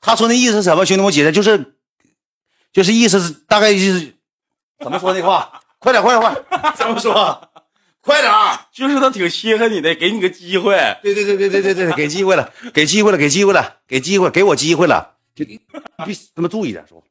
[0.00, 0.84] 他说那意思是什么？
[0.84, 1.73] 兄弟，我解释就是，
[2.74, 4.12] 就是意思是大概就是
[4.80, 5.62] 怎么说那话？
[5.78, 6.72] 快点，快点，快！
[6.76, 7.50] 怎么说？
[8.00, 8.58] 快点儿！
[8.72, 10.74] 就是他挺稀罕你的，给你个机会。
[11.02, 17.02] 对对对对对对对， 给机会了，给机会了，给机会了，给机会，给我机会了，就必须他妈注意点说。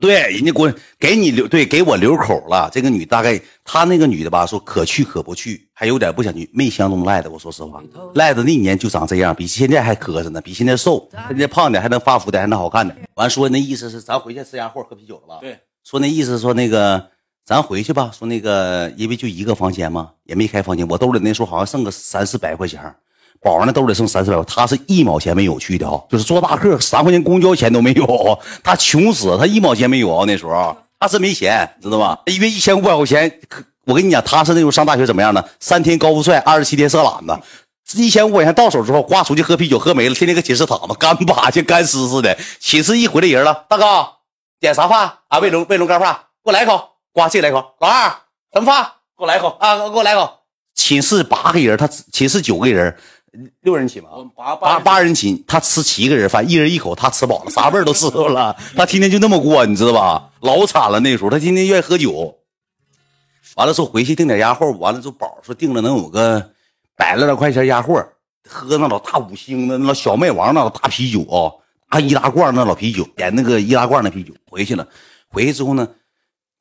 [0.00, 2.70] 对，人家给我给你留，对，给我留口了。
[2.72, 7.28] 这个女大概她那个女的吧，说可去可不去，还有点不想去，没相中赖子。
[7.28, 7.82] 我说实话，
[8.14, 12.96] 赖子那年就长这样，比现在还磕碜呢，比现在瘦，现在胖点，还能发福点，还能好看点。
[13.14, 15.38] 完说那意思是咱回去吃洋货喝啤酒了吧？
[15.40, 17.08] 对，说那意思说那个
[17.44, 22.94] 咱回去吧，说那个因为就一个房间嘛，也没开房间，我兜里那时候好像剩个三四百块钱，
[23.40, 32.18] 宝儿那兜里剩三四百块，他是一毛钱没有去的啊，就是坐大客三块钱公交钱都没有，他穷死，他一毛钱没有啊，那时候他是没钱，知道吧？
[32.26, 33.40] 因为一千五百块钱，
[33.86, 35.44] 我跟你讲，他是那时候上大学怎么样呢？
[35.60, 38.02] 三天高富帅，二十七天色懒子。
[38.02, 42.36] 一千五百块钱到手之后，刮出去喝啤酒，喝没了，天天搁寝室躺着，干巴像干尸似的。
[42.60, 43.84] 寝室一回来人了，大哥
[44.60, 45.38] 点啥饭啊？
[45.38, 46.12] 卫龙卫龙干饭，
[46.44, 47.64] 给我来一口，呱这来一口。
[47.80, 48.10] 老二
[48.52, 48.84] 什么饭？
[49.16, 49.76] 给我来一口啊！
[49.76, 50.30] 给我来一口。
[50.74, 52.96] 寝室八个人，他寝室九个人，
[53.60, 54.10] 六人寝吗？
[54.34, 58.56] 八八八人寝，他吃七个人饭，一人一口，他吃饱了，啥味儿都吃着了。
[58.76, 60.30] 他天天就那么过，你知道吧？
[60.40, 62.38] 老惨了那时候，他天天愿意喝酒。
[63.56, 66.52] 完了之后回去订点鸭货，完了之后宝说订了能有个
[66.96, 68.06] 百来来块钱鸭货，
[68.48, 71.50] 喝那老大五星的那老小麦王那老大啤酒啊，
[71.90, 74.86] 大易拉罐那老啤酒，点那个易拉罐那啤酒回去了。
[75.28, 75.88] 回去之后呢，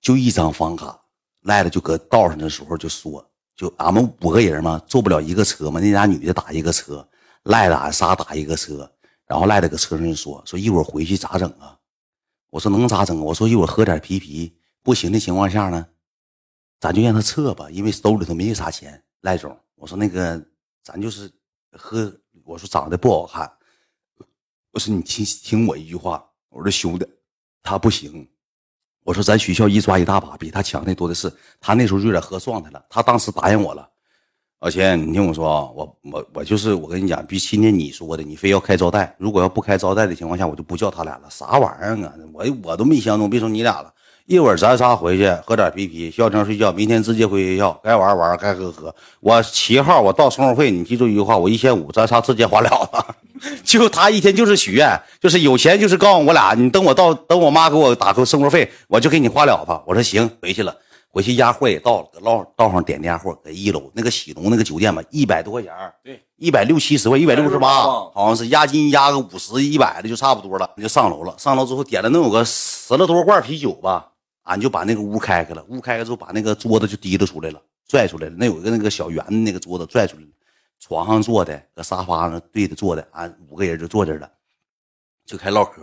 [0.02, 1.00] 就一张房卡，
[1.44, 3.24] 赖了就搁道上的时候就说，
[3.58, 7.06] 就俺们五个人嘛，坐不了一个车嘛，那俩女的打一个车，
[7.44, 8.90] 赖的俺仨打一个车，
[9.26, 11.76] 然后赖的搁车上就说说一会儿回去咋整啊？
[12.52, 13.20] 我说能咋整？
[13.20, 15.86] 我说一会儿喝点啤啤，不行的情况下呢，
[16.80, 19.04] 咱就让他撤吧，因为兜里头没啥钱。
[19.22, 20.40] 赖总，我说那个
[20.84, 21.30] 咱就是
[21.72, 22.16] 喝，
[22.46, 23.52] 我说长得不好看，
[24.72, 27.06] 我说你听听我一句话，我说兄弟，
[27.64, 28.30] 他不行。
[29.08, 31.32] 我说咱学校一抓一大把，比他强的多的是。
[31.62, 33.88] 他那时候就有点喝状态了，他当时答应我了。
[34.60, 41.30] 老钱，你听我说啊，我我我就是我跟你讲，比今天你说的，你非要开招待，如果要不开招待的情况下，我就不叫他俩了。
[41.30, 42.14] 啥玩意儿啊？
[42.34, 43.94] 我我都没相中，别说你俩了。
[44.28, 48.94] 一会儿咱仨回去喝点啤啤，消停睡觉，明天直接回学校，该玩玩，该喝喝。
[49.22, 53.16] 我七号我到生活费，你记住一句话，我一千五，咱仨直接花了了。
[53.64, 59.82] 就他一天就是许愿，就是有钱就是告诉我俩，你等我到等我妈给我打个生活费，我就给你花了吧。
[59.88, 60.76] 我说行，回去了。
[61.10, 67.82] 回去压货也到了，搁道道上点的压货，搁一楼那个喜龙那个酒店吧，一百多块钱儿，对，一百六七十块，一百六十八，
[68.14, 71.34] 好像是押金压个五十一百的就差不多了，就上楼了。
[71.38, 74.10] 上楼之后点了能有个十来多罐啤酒吧，
[74.48, 78.36] 俺就把那个屋开开了，屋开开之后把那个桌子就提溜出来了，拽出来了。
[78.38, 80.30] 那有一个那个小圆的那个桌子拽出来了，
[80.80, 84.30] 床上坐的，搁沙发上对着坐的，俺五个人就坐这儿了，
[85.26, 85.82] 就开唠嗑，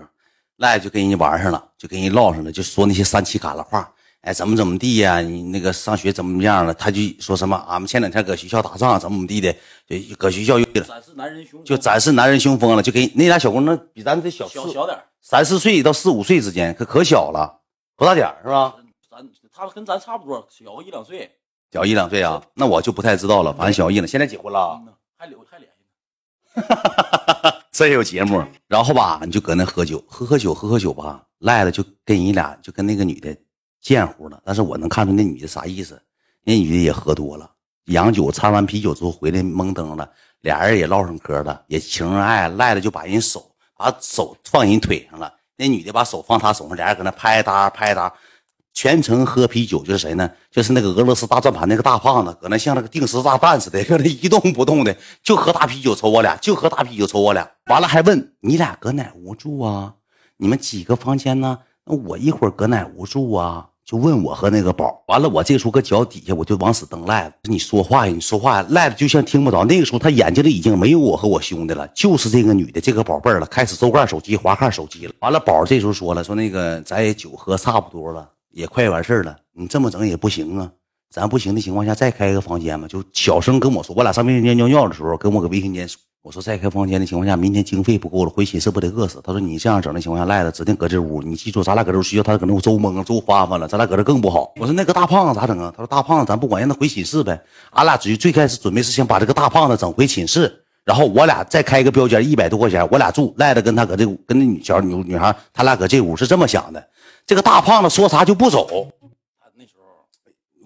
[0.56, 3.90] 赖就跟人家玩上了，就跟人唠上了，就说那些三七嘎拉话。
[4.22, 6.72] 哎，怎么怎么地呀、你那个上学怎么样了？
[6.72, 9.52] 他就说什么，俺们前两天搁学校打仗，怎么怎么地的，
[9.86, 17.60] 就搁学校又展示男人胸，就展示男人雄风了，就给那俩小姑娘比咱这小小小点三四岁到四五岁之间，可可小了，
[17.96, 18.74] 多大点儿是吧？
[19.10, 21.30] 咱他跟咱差不多，小个一两岁，
[21.70, 22.42] 小一两岁啊？
[22.54, 24.06] 那我就不太知道了，反正小一了。
[24.06, 27.52] 现在结婚了嗯，呐还留还联系呢。
[27.70, 28.44] 真有节目。
[28.66, 33.36] 然后吧，你就搁那喝酒，喝喝酒，喝喝酒吧，赖了就跟人俩就跟那个女的
[33.80, 34.42] 贱乎了。
[34.44, 36.00] 但是我能看出那女的啥意思，
[36.42, 37.48] 那女的也喝多了，
[37.86, 45.32] 洋酒掺完啤酒之后回来懵登了，俩人也唠上嗑了，也情恩爱，赖了就把人手把手放人腿上了。
[45.56, 48.12] 那女的把手放他手上，俩人搁那拍搭拍搭，
[48.72, 49.82] 全程喝啤酒。
[49.84, 50.30] 就是谁呢？
[50.50, 57.48] 就是那个俄罗斯大转盘那个大胖子，搁那像那个定时炸弹似的，搁那一动不动的，就喝大啤酒瞅我俩，就喝大啤酒瞅我俩。
[57.66, 59.94] 完了还问你俩搁哪屋住啊？
[60.36, 61.60] 你们几个房间呢？
[61.84, 63.68] 那我一会儿搁哪屋住啊？
[63.84, 67.34] 就问我和那个宝，完了我这时候搁脚底下，我就往死蹬赖子。
[67.50, 69.62] 你说话呀，你说话呀，赖子就像听不着。
[69.64, 75.12] 那个时候他眼睛里已经没有我和我兄弟了，就是这个女的，这个宝贝儿了，开始周盖手机、滑看手机了。
[75.20, 80.70] 完了，宝这时候说了，说那个咱也酒喝差不多了，也快完事儿了，你这么整也不行啊。
[81.10, 83.94] 咱不行的情况下，再开一个房间嘛，就小声跟我说。
[83.94, 86.00] 我俩上卫生间尿尿的时候，跟我搁卫生间说。
[86.24, 89.20] 我说再开房间的情况下，明天经费不够了，回寝室不得饿死？
[89.22, 91.20] 他说你这样整的情况下，赖子指定搁这屋。
[91.20, 94.50] 你记住，咱俩搁这屋睡觉，他搁那屋周懵周花翻了，咱俩搁这更不好。
[94.56, 95.70] 我说那个大胖子咋整啊？
[95.76, 97.38] 他说大胖子咱不管，让他回寝室呗。
[97.72, 100.50] 俺俩最最开始准备是想把这个大胖子整回寝室，
[100.82, 103.34] 然后我俩再开一个标间，一百多块钱，我俩住。
[103.36, 106.82] 赖子跟他搁这屋跟那女小女女孩，他俩搁这屋是这么想的。
[107.26, 108.88] 这个大胖子说啥就不走。
[109.58, 109.84] 那时候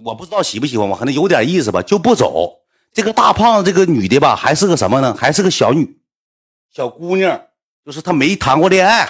[0.04, 2.52] 我不知道喜不喜欢我，可能有点意思吧，就不走。
[2.98, 5.14] 这个大胖子这个女的吧，还是个什么呢？
[5.14, 6.00] 还是个小女。
[6.68, 7.40] 小姑娘，
[7.86, 9.08] 就是她没谈过恋爱，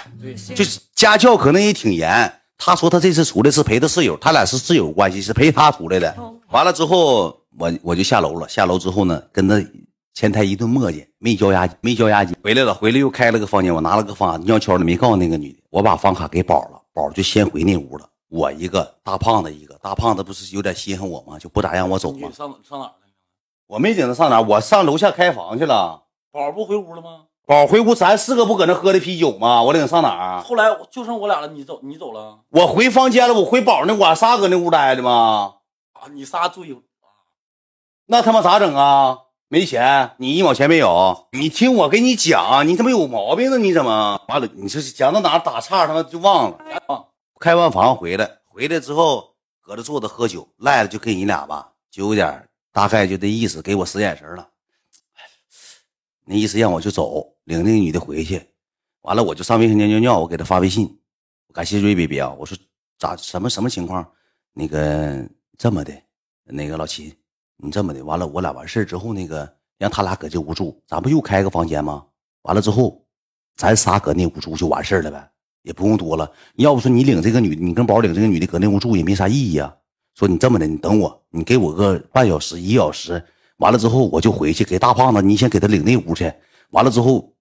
[0.53, 2.31] 就是家教可能也挺严。
[2.55, 6.15] 她说她这次出来是陪她室友，她俩是室友关系，是陪她出来的。
[6.51, 8.47] 完了之后，我我就下楼了。
[8.47, 9.59] 下楼之后呢，跟她
[10.13, 12.37] 前台一顿磨叽，没交押金，没交押金。
[12.43, 15.57] 回来了，回来又开了个房间，我拿了个房卡，尿悄的没告诉那个女的。
[15.71, 18.07] 我把房卡给宝了，宝就先回那屋了。
[18.27, 21.39] 我一个大胖子，一个大胖子不是有点稀罕我吗？
[21.39, 22.29] 就不咋让我走吗？
[22.31, 22.93] 上上哪了？
[23.69, 26.05] 我没领他上哪，我上楼下开房去了。
[26.31, 27.25] 宝不回屋了吗？
[27.45, 29.61] 宝回屋，咱四个不搁那喝的啤酒吗？
[29.61, 30.41] 我领上哪儿？
[30.41, 32.39] 后来就剩我俩了，你走，你走了。
[32.49, 35.57] 我回房间了，我回宝那，我仨搁那屋待着吗？
[35.93, 36.75] 啊，你仨住一，
[38.07, 39.19] 那他妈咋整啊？
[39.49, 41.27] 没钱，你一毛钱没有。
[41.33, 43.57] 你听我给你讲，你他妈有毛病啊？
[43.57, 44.49] 你怎么完了？
[44.55, 46.57] 你这是讲到哪打岔，他妈就忘了。
[47.39, 54.49] 开完房回来，回来之后搁这坐着喝酒，赖了就跟你俩吧，就有点大概就这意思，给我使眼神了。
[56.25, 58.41] 那意思让我就走，领那个女的回去，
[59.01, 60.99] 完了我就上卫生间尿尿，我给她发微信，
[61.51, 62.55] 感谢瑞 baby 啊，我说
[62.99, 64.07] 咋什么什么情况？
[64.53, 65.27] 那个
[65.57, 65.91] 这么的，
[66.43, 67.11] 那个老秦，
[67.57, 72.05] 你这么的，完了我俩完事之后，那个让他俩搁这屋住，咱不又开个房间吗？
[72.43, 73.03] 完了之后，
[73.55, 75.31] 咱仨搁那屋住就完事了呗，
[75.63, 76.31] 也不用多了。
[76.55, 79.75] 要不说你领这个女的，你跟宝领这个女的搁那屋住也没啥意义啊。
[80.19, 83.23] 说你这么的，你等我，你给我个半小时一小时。
[83.59, 86.29] 完了之后我就回去给大胖子，你先给他领那屋去。
[86.71, 87.31] 完了之后，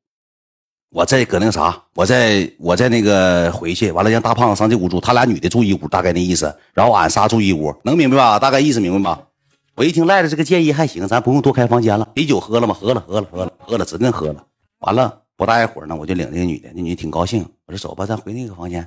[0.90, 3.90] 我再搁那啥，我再我再那个回去。
[3.90, 6.56] 完了让大胖子上这屋住，他俩女的住一屋，大概那意思。
[6.72, 8.38] 然后俺仨住一屋，能明白吧？
[8.38, 9.26] 大概意思明白吧？
[9.74, 12.08] 我一听赖子这个建议还行，咱不用多开房间了。
[12.14, 12.72] 啤酒喝了吗？
[12.72, 14.44] 喝了，喝了，喝了，喝了，指定喝了。
[14.82, 17.44] 完了不大一会儿呢，我就领那个女的，那女的挺高兴。
[17.66, 18.86] 我说走吧，咱回那个房间。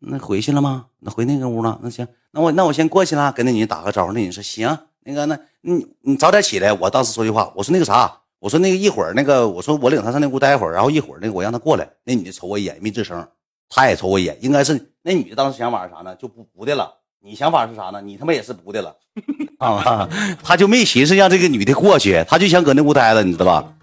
[0.00, 0.86] 那回去了吗？
[1.00, 1.78] 那回那个屋了？
[1.82, 4.12] 那行，那我那我先过去了，跟那女的打个招呼。
[4.12, 4.78] 那女的说行。
[5.06, 6.72] 那个，那你你早点起来。
[6.72, 11.88] 我当时说句话，我说那个啥，我说那个一会儿那个，我说我领他上那屋待会儿，然后一会儿那个我让他过来。
[12.04, 13.26] 那女的瞅我一眼，没吱声。
[13.68, 16.14] 他也瞅我一眼，应该是那女的当时想法是啥呢？
[16.16, 16.90] 就不不的了。
[17.20, 18.00] 你想法是啥呢？
[18.02, 18.94] 你他妈也是不的了
[19.58, 20.08] 啊！
[20.42, 23.74] 他就没寻思让这个女的过去，他就想搁那屋待着，你知道吧？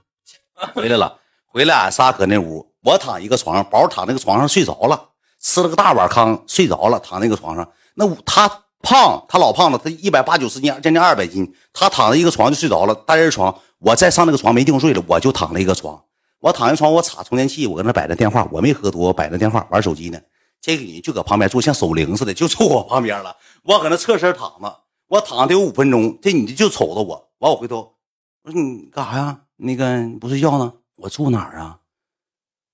[0.73, 5.09] 回来了，回来俺仨搁那屋，我躺一个床上，宝躺那个床上睡着了，
[5.41, 7.69] 吃了个大碗糠睡着了，躺那个床上。
[7.95, 8.49] 那他。
[8.83, 11.53] 胖，他老胖了，他一百八九十斤，将近二百斤。
[11.71, 13.55] 他躺在一个床就睡着了，单人床。
[13.77, 16.03] 我再上那个床没定睡了，我就躺了一个床。
[16.39, 20.19] 我躺一床，我插充电器，我搁那摆着电话，我没喝多，摆着电话玩手机呢。
[20.59, 23.37] 这个女就搁旁边坐，像守灵似的，就坐我旁边了。
[23.61, 27.29] 我搁那侧身躺着，我躺得有五分钟，这女的就瞅着我。
[27.37, 27.93] 完，我回头，
[28.41, 29.41] 我说你干啥呀？
[29.57, 30.73] 那个不睡觉呢？
[30.97, 31.77] 我住哪儿啊？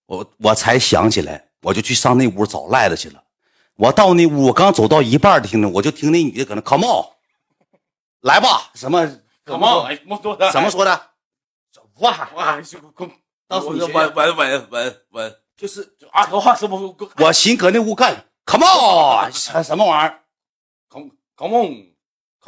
[0.06, 3.24] 我我才想起来，我就去上那屋找赖子去了。
[3.76, 7.06] 我到那屋，我刚走到一半，听着我就听那女的搁那 come on，
[8.22, 9.06] 来吧，什么
[9.46, 10.00] come on，哎，
[10.52, 11.02] 怎么说的？
[12.00, 12.62] 哇哇，
[13.48, 16.96] 当时稳稳稳稳稳，就是啊，说话什么？
[17.17, 20.24] 我寻搁那屋干 come on，什么玩意儿
[20.89, 21.97] ？come come on，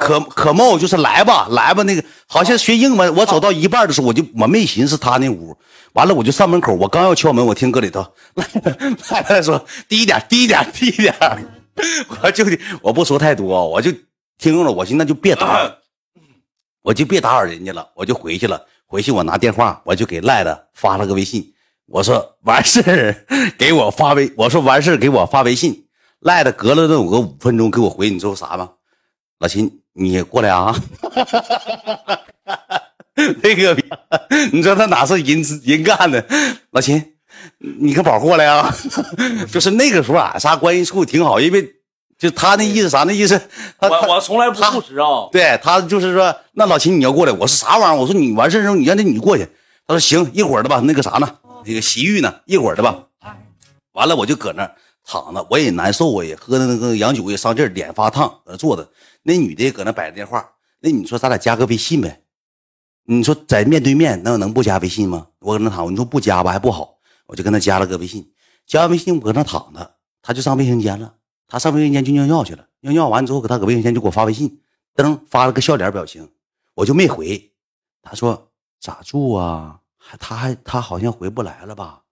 [0.00, 3.14] 可可 on 就是来吧，来吧，那个好像学英文。
[3.14, 5.54] 我走到一半的时候，我就我没寻思他那屋。
[5.92, 11.14] 完了，我就上门口，我刚要敲门，我听搁里头， 来来说低一点，低一点，低一点。
[12.22, 12.44] 我就
[12.80, 13.92] 我不说太多，我就
[14.38, 15.70] 听了，我寻思那就别打，
[16.82, 18.64] 我就别打扰人家了，我就回去了。
[18.86, 21.52] 回去我拿电话，我就给赖子发了个微信，
[21.86, 23.26] 我说完事
[23.58, 25.86] 给我发微，我说完事给我发微信。
[26.20, 28.70] 赖子隔了那有个五分钟给我回，你知道啥吗？
[29.38, 30.74] 老秦，你过来啊。
[33.42, 33.76] 那个，
[34.52, 36.24] 你说他哪是人人干的？
[36.70, 37.14] 老秦，
[37.58, 38.74] 你跟宝过来啊！
[39.52, 41.70] 就是那个时候俺仨关系处挺好，因为
[42.18, 43.02] 就他那意思啥？
[43.04, 43.38] 那意思，
[43.78, 45.28] 我我从来不不知啊。
[45.30, 48.00] 对他就是说，那老秦你要过来，我是啥玩意儿？
[48.00, 49.46] 我说你完事之后你让那女过去。
[49.86, 50.80] 他说行，一会儿的吧。
[50.84, 51.28] 那个啥呢？
[51.66, 52.32] 那个洗浴呢？
[52.46, 52.96] 一会儿的吧。
[53.92, 54.70] 完了我就搁那
[55.10, 58.88] 躺着，我也难受啊，也喝的那个洋酒也上劲儿，脸发烫，搁那坐着。
[59.24, 60.48] 那女的搁那摆着电话。
[60.78, 62.22] 那你说咱俩加个微信呗？
[63.06, 65.26] 你说在面对面，那能不加微信吗？
[65.40, 66.94] 我搁那躺，你说不加吧还不好，
[67.26, 68.32] 我就跟他加了个微信。
[68.66, 71.12] 加完微信，我搁那躺着，他就上卫生间了。
[71.48, 74.60] 他上卫生间就尿尿去了，尿尿完之后，搁他搁卫生间就给我发微信，
[74.94, 76.30] 噔发了个笑脸表情，
[76.74, 77.52] 我就没回。
[78.00, 79.80] 他说咋住啊？
[79.98, 82.02] 还他还他好像回不来了吧？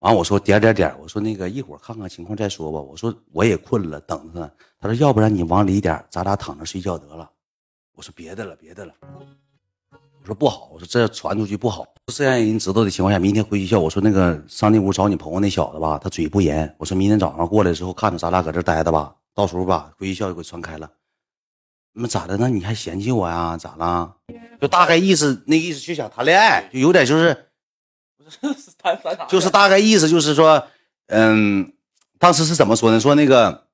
[0.00, 2.78] 完我说点点点，我说那个一会儿看看情况再说吧。
[2.78, 4.50] 我说我也困了，等着他。
[4.78, 7.28] 他说要不然你往里点，咱俩躺着睡觉得了。
[7.94, 8.92] 我说别的了，别的了。
[9.90, 11.84] 我说不好，我说这传出去不好。
[12.04, 16.72] 不是让人知道的情况下，明天回学校，我说那个上那屋找你朋友那小子吧，他嘴不严。
[16.78, 20.88] 我说明天早上过来之后，看着咱俩搁这待着吧，到时候吧回学校就给传开了。
[21.92, 22.36] 那咋的？
[22.36, 23.56] 那你还嫌弃我呀？
[23.56, 24.14] 咋了？
[24.60, 27.48] 就大概意思，那意思就想谈恋爱，就有点就是，
[28.78, 29.24] 谈谈啥？
[29.26, 30.66] 就是大概意思就是说，
[31.06, 31.72] 嗯，
[32.18, 33.00] 当时是怎么说呢？
[33.00, 33.64] 说那个。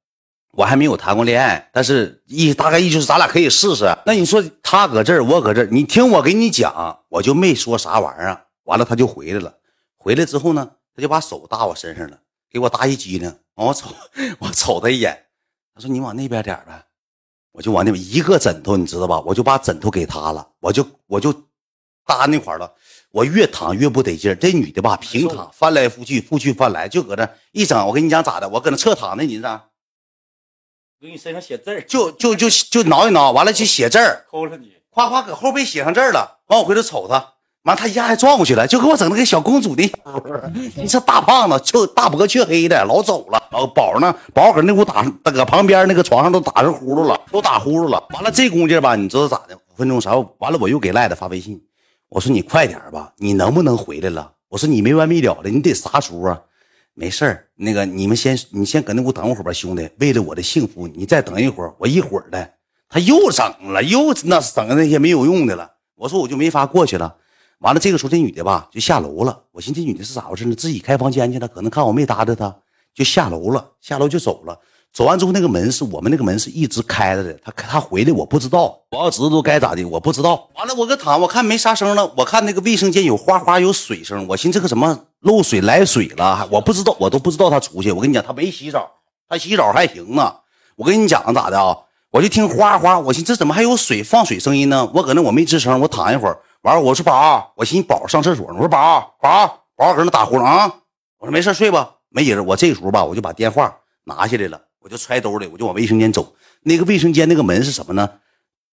[0.55, 3.91] 我还没有谈过恋爱，但是意大概意就是咱俩可以试试。
[4.05, 8.39] 那你说他搁这儿，我搁这儿，你听我给你讲，我就没说啥玩意儿。
[8.65, 9.55] 完了他就回来了，
[9.97, 12.19] 回来之后呢，他就把手搭我身上了，
[12.51, 13.35] 给我搭一激灵。
[13.55, 13.95] 完我瞅
[14.41, 15.25] 我瞅他一眼，
[15.75, 16.85] 他说你往那边点呗，
[17.53, 19.21] 我就往那边一个枕头，你知道吧？
[19.21, 21.33] 我就把枕头给他了，我就我就
[22.05, 22.71] 搭那块了。
[23.13, 27.87] 我越躺越不得劲儿，这女的吧平躺翻来覆去，覆去翻来，就搁那一整。
[27.87, 28.49] 我跟你讲咋的？
[28.49, 29.65] 我搁那侧躺呢，你咋？
[31.01, 36.39] 给你身上写字儿，就就就就挠一挠，完了就写字儿，抠了你，夸夸搁后背写上字儿了。
[36.47, 39.83] 完我回头瞅他，完他一下还撞过去了，就给我整那个小公主的。
[40.77, 43.39] 你这大胖子，就大脖黢黑的，老走了。
[43.75, 48.03] 宝呢，宝搁那屋打，搁旁边那个床上都打上呼噜了，都打呼噜了。
[48.15, 49.55] 完了这功夫吧，你知道咋的？
[49.57, 50.17] 五分钟啥？
[50.39, 51.61] 完了我又给赖子发微信，
[52.13, 54.31] 我说你快点吧，你能不能回来了？
[54.49, 56.39] 我说你没完没了的，你得啥时候啊？
[56.93, 59.89] 没事儿，那个你们先，你先搁那屋等会儿吧，兄弟。
[59.99, 62.53] 为了我的幸福，你再等一会儿，我一会儿的。
[62.87, 65.73] 他又整了，又那整那些没有用的了。
[65.95, 67.17] 我说我就没法过去了。
[67.61, 69.45] 完了，这个时候这女的吧就下楼了。
[69.51, 70.55] 我寻思这女的是咋回事呢？
[70.55, 72.55] 自己开房间去了，可能看我没搭着她，
[72.95, 73.71] 就下楼了。
[73.81, 74.61] 下楼就走了。
[74.93, 77.33] 走完之后，那个门是我们那个门是一直开着的。
[77.43, 80.49] 他他回来我不知道，我要知道该咋的，我不知道。
[80.55, 82.13] 完了，我搁躺，我看没啥声了。
[82.17, 87.91] 我看那个卫生间有哗哗有水声，我寻思这个什么漏水来水了，我不知道，我都不知道他出去。
[87.91, 88.91] 我跟你讲，他没洗澡，
[89.29, 90.35] 他洗澡还行呢。
[90.77, 91.75] 我跟你讲咋的啊？
[92.11, 94.91] 我就听哗哗，我寻思这怎么还有水放水声音呢？
[94.93, 96.39] 我搁那我没吱声，我躺一会儿。
[96.61, 98.57] 完了，我说宝，我寻思宝上厕所呢。
[98.57, 100.71] 我说宝宝宝搁那打呼噜啊。
[101.19, 102.45] 我说没事睡吧，没人。
[102.45, 103.75] 我这时候吧，我就把电话
[104.05, 104.61] 拿下来了。
[104.83, 106.35] 我就揣兜里，我就往卫生间走。
[106.63, 108.09] 那个卫生间那个门是什么呢？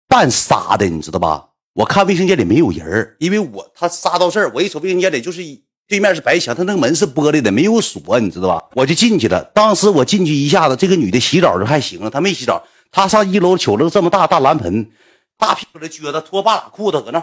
[0.08, 1.48] 半纱的，你知道吧？
[1.74, 5.42] 我看卫生间里没有人因为我他纱到这儿，我一瞅卫生间里就是
[5.86, 8.64] 对面是白墙，他那个门是玻璃的，没有锁，你知道吧？
[8.74, 9.44] 我就进去了。
[9.52, 14.90] 当时我进去一下子，这个女的洗澡就还行了，她没洗澡，她上一楼取了个这么大大蓝盆，
[15.38, 17.20] 大屁股的撅着，脱半拉裤子搁那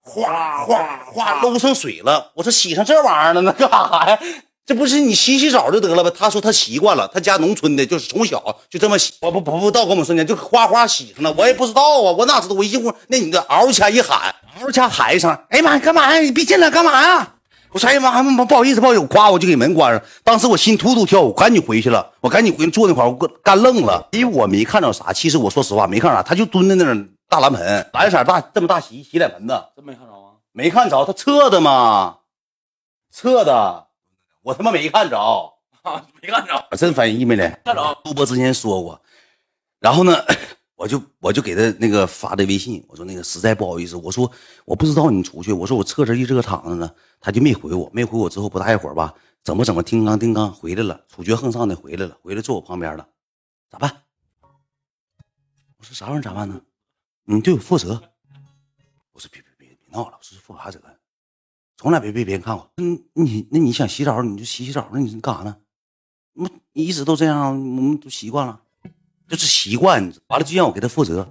[0.00, 2.32] 哗哗哗搂上水了。
[2.34, 4.18] 我说洗上这玩意儿了，那干啥呀？
[4.66, 6.10] 这不是你洗洗澡就得了呗？
[6.16, 9.12] 他说他习惯了，他家农村的，就是从小就这么洗。
[9.20, 12.54] 我不不不到跟我们说呢就哗哗洗上了，我也不知道啊，我哪知道？
[12.54, 16.20] 我一进屋，那女的嗷一下一喊，嗷一下喊一声，哎呀妈，干嘛呀？
[16.20, 17.34] 你别进来，干嘛呀？
[17.72, 20.00] 我说哎呀妈，不好意思，不好意思，夸我就给门关上。
[20.22, 25.12] 当时我心突突跳，我赶紧回去了，我赶紧回去坐那块儿，我干愣了，因为我没看着啥。
[25.12, 30.18] 其实我说实话，没看着啥，他就蹲在那儿，大蓝盆，蓝色大这么大洗洗脸盆子，真没看着吗？
[30.52, 32.18] 没看着，他侧的嘛，
[33.12, 33.89] 侧的。
[34.42, 35.52] 我他妈没看着，
[36.22, 37.60] 没看着，我真翻译没嘞。
[37.64, 39.00] 看着，录播之前说过，
[39.78, 40.12] 然后呢，
[40.76, 44.30] 我就我就给他那个发的微信，我说那个实在不好意思，我说
[44.64, 53.06] 我不知道你出去，我说我侧着一直搁躺着呢，他就没回我，没回我之后不大一会儿吧，怎么怎么叮当叮当回来了，处决横上的回来了，回来坐我旁边了，
[53.70, 54.04] 咋办？
[55.78, 56.60] 我说啥玩意儿咋办呢？
[57.24, 58.00] 你对我负责。
[59.12, 60.80] 我说别别别别闹了，我说负啥责？
[61.80, 62.70] 从来没被别人看过。
[62.76, 64.86] 嗯，你那你想洗澡，你就洗洗澡。
[64.92, 65.56] 那你干啥呢？
[66.34, 68.60] 那你一直都这样，我们都习惯了，
[69.26, 70.12] 就是习惯。
[70.26, 71.26] 完了就让我给他负责。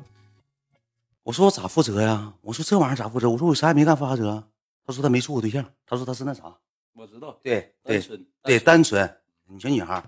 [1.22, 2.34] 我说我咋负责呀？
[2.42, 3.30] 我说这玩意儿咋负责？
[3.30, 4.44] 我说我啥也没干，负啥责？
[4.84, 5.64] 他说他没处过对象。
[5.86, 6.52] 他说他是那啥。
[6.94, 7.38] 我知道。
[7.44, 8.04] 对对
[8.42, 9.18] 对，单纯。
[9.46, 10.04] 你小女孩。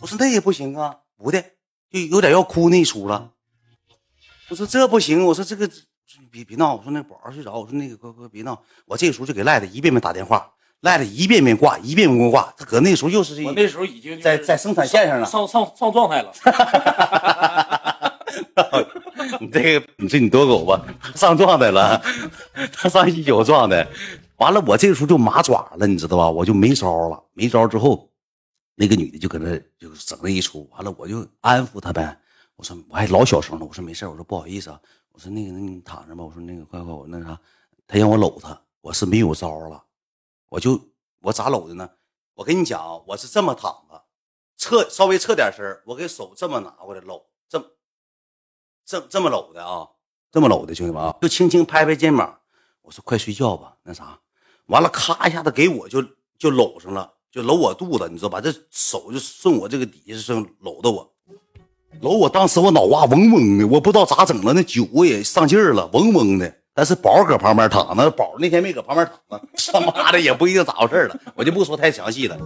[0.00, 1.42] 我说那也不行啊，不的，
[1.88, 3.32] 就有点要哭那一出了。
[4.50, 5.24] 我说这不行。
[5.24, 5.66] 我说这个。
[6.30, 10.50] 别别闹，我说那宝儿睡着，我说那个哥哥别闹，我这个时候就给赖子一遍遍打电话，
[10.80, 16.32] 赖子一遍遍挂，一遍遍挂，他搁那时候又是我那时候已经在在生产线上了，上上上状态了。
[19.40, 20.84] 你这个你这你多狗吧，
[21.14, 22.02] 上状态了，
[22.72, 23.86] 他上一宿状态，
[24.36, 26.28] 完了我这个时候就麻爪了，你知道吧？
[26.28, 28.08] 我就没招了，没招之后，
[28.74, 32.16] 那个女的就搁那就整那一出，完了我就安抚她呗，
[32.62, 37.36] 我说我还老小声了，我说没事我说不好意思啊，我说那个那你躺着吧，我说那个快快我那啥，
[37.88, 39.82] 他让我搂他，我是没有招了，
[40.48, 40.80] 我就
[41.22, 41.90] 我咋搂的呢？
[42.34, 44.04] 我跟你讲啊，我是这么躺着，
[44.56, 47.66] 侧稍微侧点身我给手这么拿过来搂，这么。
[48.84, 49.88] 这这么搂的啊，
[50.30, 52.40] 这么搂的兄弟们啊，就轻轻拍拍肩膀，
[52.82, 54.20] 我说快睡觉吧，那啥，
[54.66, 56.00] 完了咔一下子给我就
[56.38, 58.40] 就搂上了，就搂我肚子，你知道吧？
[58.40, 61.11] 这手就顺我这个底下上搂的我，
[62.00, 66.52] 搂我当时我脑瓜嗡嗡的，我不知道咋整了，那酒我也上劲儿了，嗡嗡的。
[66.74, 72.38] 但是宝搁旁边躺着，宝那天没搁旁边躺着， 他妈的也不一定咋回事了，我就不说太详细了。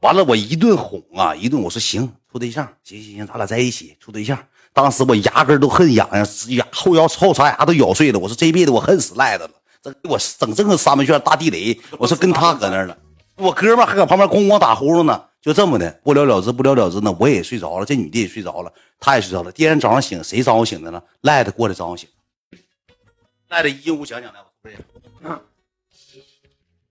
[0.00, 4.38] 完了我一顿哄啊，一顿我说行，处对象，行行行，咱俩在一起处对象。
[4.72, 8.18] 当时我牙根都恨痒痒，牙后腰后槽牙都咬碎了。
[8.18, 9.50] 我说这辈子我恨死赖子了，
[9.82, 11.78] 这给我整这个三门圈大地雷。
[11.98, 12.96] 我说跟他搁那儿了，
[13.36, 15.22] 我哥们还搁旁边咣咣打呼噜呢。
[15.40, 17.16] 就这么的不了了之，不了了之呢。
[17.18, 19.50] 我也睡着了，这女的也睡着了，她也睡着了。
[19.50, 21.02] 第二天早上醒，谁招呼醒的呢？
[21.22, 22.08] 赖子过来招呼醒。
[23.48, 24.40] 赖子一进屋讲讲来，
[25.22, 25.40] 我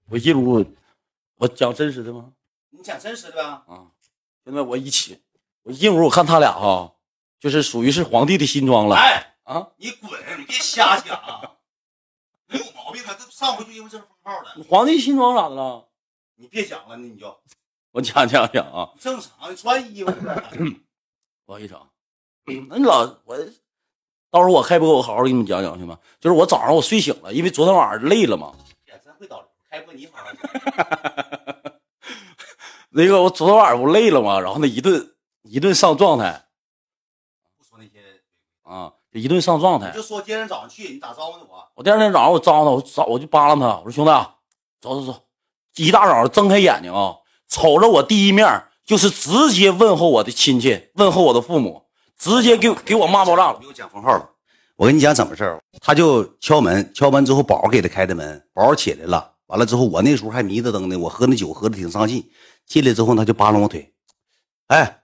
[0.09, 0.65] 我一屋，
[1.35, 2.33] 我讲真实的吗？
[2.71, 3.43] 你讲真实的呗。
[3.43, 3.91] 啊，
[4.43, 5.21] 现在我一起，
[5.63, 6.95] 我一进屋我看他俩哈。
[7.39, 8.97] 就是属于是皇帝的新装了。
[8.97, 10.11] 哎啊，你滚！
[10.37, 11.17] 你别瞎讲，
[12.47, 13.15] 没有毛病啊！
[13.17, 14.61] 这上回就因为这封号了。
[14.69, 15.87] 皇帝新装咋的了？
[16.35, 17.27] 你别讲了，那你就
[17.93, 18.89] 我讲讲讲啊。
[18.99, 20.11] 正常穿衣服。
[21.45, 21.81] 不好意思啊，
[22.69, 23.37] 那你老我
[24.31, 25.97] 到时候我开播，我好好给你们讲讲行吗？
[26.19, 28.53] 就是我早上我睡醒了，因为昨天晚上累了嘛。
[28.85, 30.25] 也真会导开播你好好
[32.91, 36.45] 那个我昨天晚上不累了嘛，然后那一顿一顿上状态。
[37.57, 38.21] 不说那些
[38.63, 39.91] 啊，一顿上状态。
[39.91, 41.67] 就说今天早上去，你咋招呼的我？
[41.75, 44.11] 我第二天早上我招呼他，我早我就扒拉他，我说兄弟，
[44.81, 45.23] 走走走，
[45.75, 47.15] 一大早睁开眼睛啊，
[47.49, 51.83] 瞅着我第一面就是直接问候我的亲戚，问候我的父母，
[52.17, 53.59] 直接给给我骂爆炸了。
[53.59, 54.29] 给我讲封号了。
[54.75, 62.29] 我跟你讲怎么事儿，他就敲门，敲门之后宝给他开的门，宝起来了，完了之后我那时候还迷着灯呢，我喝那酒喝的挺上劲，
[62.65, 63.91] 进来之后他就扒拉我腿，
[64.67, 65.01] 哎，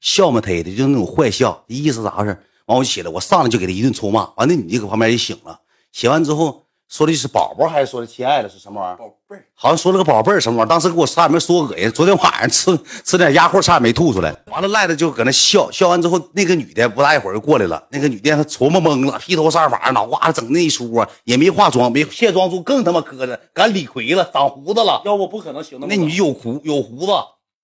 [0.00, 2.38] 笑么忒的，就是那种坏笑，意思咋回事？
[2.66, 4.30] 完我起来，我上来就给他一顿臭骂。
[4.36, 5.58] 完那女的搁旁边也醒了，
[5.90, 8.96] 醒完之后说的是宝宝还是说的亲爱的，是什么玩意儿？
[8.96, 10.68] 宝贝儿，好像说了个宝贝儿什么玩意儿。
[10.68, 11.88] 当时给我差点没说恶心。
[11.92, 14.34] 昨天晚上吃吃点鸭货，差点没吐出来。
[14.46, 17.80] 完了赖子就搁那笑笑完之后，那个女的不大一会儿就过来了。
[17.92, 25.00] 那个女的她琢磨懵了，披头散发，脑瓜子整那一出啊，也没化妆，没卸妆出更他妈磕碜，赶李逵了，长胡子了。
[25.04, 27.12] 要不不可能行那女有胡有胡子。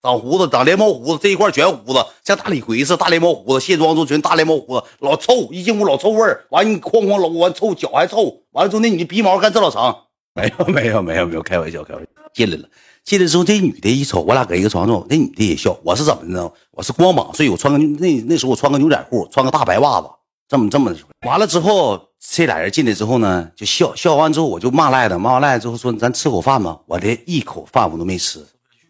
[0.07, 6.47] 长胡子，长连毛胡子，这一块全胡子，像大李逵似的，大连毛胡子，卸妆之后全大连毛胡子，老臭，一进屋老臭味儿。
[6.51, 8.33] 完你哐哐搂完臭，脚还臭。
[8.53, 9.97] 完了之后那女的鼻毛干这老长，
[10.33, 12.09] 没有没有没有没有，开玩笑开玩笑。
[12.33, 12.69] 进来了，
[13.05, 15.77] 进来之后这女的一瞅，我俩搁一个床上，那女的也笑。
[15.83, 16.49] 我是怎么的呢？
[16.71, 20.07] 我是光膀睡，我穿个那那时候我穿个牛仔裤，穿个大白袜子，
[20.49, 21.01] 这么这么的。
[21.27, 28.47] 完了之后这俩人进来之后呢，就笑笑完之后我就骂赖子，骂完赖子之后说咱吃口饭吧，我连一口饭我都没吃。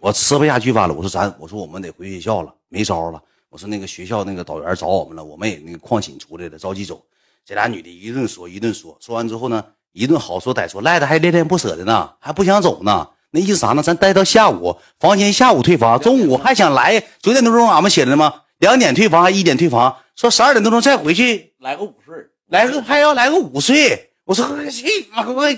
[0.07, 3.21] 我吃不下去饭了，我说咱，我说我们得回学校了，没招了。
[3.49, 7.03] 我说那个学校那个导员找我们了，我们也那个旷寝出来了，着急走。
[7.45, 13.09] 这俩女的一顿说一顿说，说完之后呢，一顿好说歹说，赖的还恋恋不舍的呢，还不想走呢。
[13.33, 13.83] 那意思啥呢？
[13.83, 17.03] 咱待到下午，房间下午退房，中午还想来。
[17.21, 18.33] 九点多钟俺们写的吗？
[18.59, 19.97] 两点退房还一点退房？
[20.15, 22.15] 说十二点多钟再回去，来个午睡，
[22.47, 24.13] 来个还要来个午睡。
[24.25, 25.53] 我说去妈快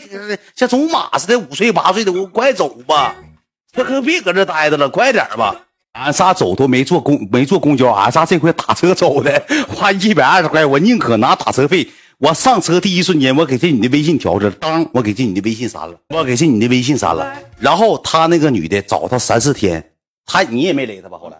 [0.56, 3.14] 像走马似的，五岁八岁的，我快走吧。
[3.72, 5.54] 这可别搁这待着了，快点吧！
[5.92, 11.88] 俺仨走都没坐公没坐公交，俺仨这回打车走的，花一百二十块，我宁可拿打车费。
[12.18, 17.32] 我上车第一瞬间，我给这女的微信调着，当我给这女的微信删了，我给这女的微信删了。
[17.58, 19.92] 然后他那个女的找他三四天，
[20.26, 21.18] 他你也没勒他吧？
[21.18, 21.36] 后来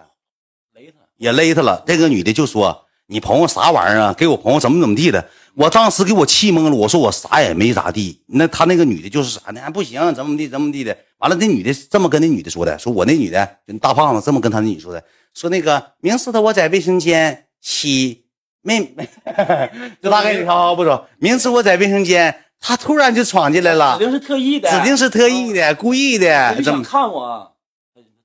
[0.74, 1.82] 勒他也勒他了。
[1.86, 4.12] 这个女的就说：“你朋友啥玩意儿啊？
[4.12, 5.28] 给我朋友怎么怎么地的？”
[5.58, 8.22] 我当时给我气懵了，我说我啥也没咋地。
[8.26, 9.60] 那他那个女的就是啥呢？
[9.74, 10.96] 不行，怎么地怎么地的。
[11.18, 15.02] 完了，那女的这么跟那女的说的，说我那女的就大胖子这么跟他那女说的，
[15.34, 18.24] 说那个明知道我在卫生间洗，
[18.62, 19.08] 没没，
[20.00, 27.56] 就大概你好好不说，明知我在卫生间，他突然就闯进来了，指定是特意的，指定是特意的，故意的，怎么看我，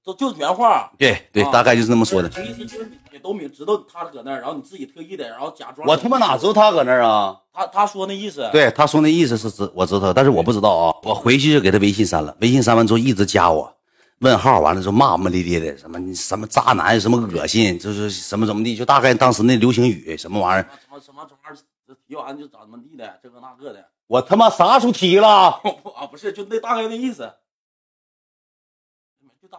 [0.04, 2.30] 都就原话，对对，大概就是这么说的。
[2.30, 5.88] 都都明知道他搁那儿，然后你自己特意的，然后假装。
[5.88, 7.38] 我他妈哪知道他搁那儿啊？
[7.54, 10.96] 他他说那意思，对，他说那意思是知我知道，但是我不知道啊。
[11.04, 13.74] 我回去就给他微信删了，微信删完之后一直加我，
[14.20, 20.70] 问号，完了之后骂骂咧咧的，什么你什么渣男，什么恶心，就是什么怎么地，就大概当时那流行语什么玩意儿。
[20.82, 23.86] 什么什么什么玩意儿，提完就咋怎么地的，这个那个的。
[24.08, 25.62] 我他妈啥时候提了？
[25.96, 27.32] 啊，不是，就那大概那意思。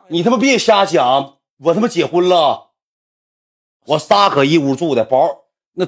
[0.09, 1.35] 你他妈别瞎讲！
[1.59, 2.71] 我他妈结婚了，
[3.87, 5.87] 我仨搁一屋住的，宝那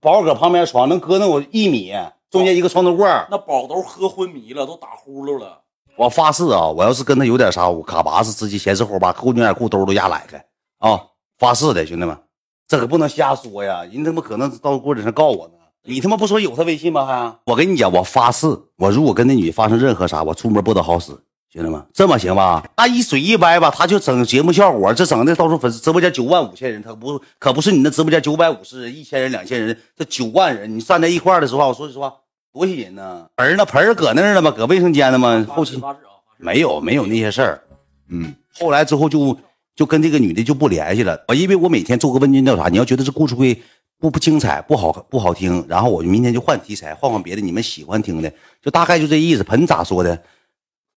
[0.00, 1.92] 宝搁旁边床能搁那我一米，
[2.30, 3.06] 中间一个床头柜。
[3.30, 5.62] 那宝都喝昏迷了，都打呼噜了。
[5.96, 10.42] 我发誓啊，我要是跟他有点啥，我卡巴是直接前四后八，裤牛仔裤兜都压来开
[10.78, 11.06] 啊！
[11.38, 12.16] 发誓的，兄弟们，
[12.68, 13.84] 这可不能瞎说呀！
[13.84, 15.54] 人他妈可能到过程上告我呢。
[15.82, 17.04] 你他妈不说有他微信吗？
[17.04, 18.46] 还我跟你讲，我发誓，
[18.76, 21.12] 我如果跟那女发生任何啥，我出门不得好使，
[21.52, 22.64] 兄弟们，这么行吧？
[22.76, 32.14] 他一嘴一歪吧，他就整节目效果，这整的到时候粉丝直播间九万五千人，他不可不是你那直播间九百五十人、一千人、两千人，这九万人，你站在一块儿的时候，我说实话，
[32.52, 33.26] 多些人呢。
[33.34, 33.64] 盆儿呢？
[33.64, 34.52] 盆儿搁那儿呢吗？
[34.52, 35.44] 搁卫生间呢吗？
[35.48, 35.76] 后期
[36.36, 37.62] 没有没有那些事儿，
[38.10, 39.36] 嗯，后来之后就
[39.74, 41.20] 就跟这个女的就不联系了。
[41.26, 43.60] 我因为我每天做个问卷调查，你要觉得这故事会
[43.98, 48.32] 不不精彩、不好不好听，然后我就明天就换题材，换换别的你们喜欢听的，
[48.62, 49.42] 就大概就这意思。
[49.42, 50.22] 盆咋说的？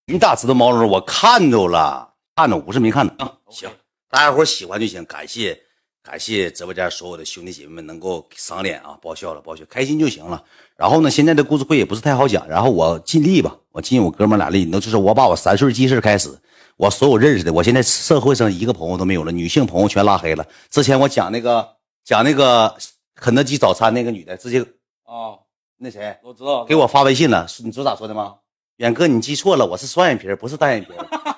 [0.06, 0.90] 你咋知道毛绒？
[0.90, 3.32] 我看着了，看着我不是没看着啊。
[3.50, 3.70] 行，
[4.10, 5.58] 大家伙喜欢就行，感谢
[6.04, 10.44] 感谢直播间所有的兄弟姐妹们能够赏脸啊，爆笑了爆笑，开心就行了。
[10.76, 16.38] 然后呢，现在的故事会也不是太好讲，然后我尽力吧，我尽我哥们儿俩力，那就是我把我三岁记事开始，
[16.76, 20.46] 我所有认识的，我现在社会上一个朋友都没有了，女性朋友全拉黑了。
[20.70, 21.66] 之前我讲那个
[22.04, 22.76] 讲那个
[23.16, 24.60] 肯德基早餐那个女的，直接
[25.04, 25.40] 啊，
[25.78, 28.36] 那谁我知道，给我发微信了，你知道咋说的吗？
[28.78, 30.92] 远哥，你记错了，我是双眼皮，不是单眼皮。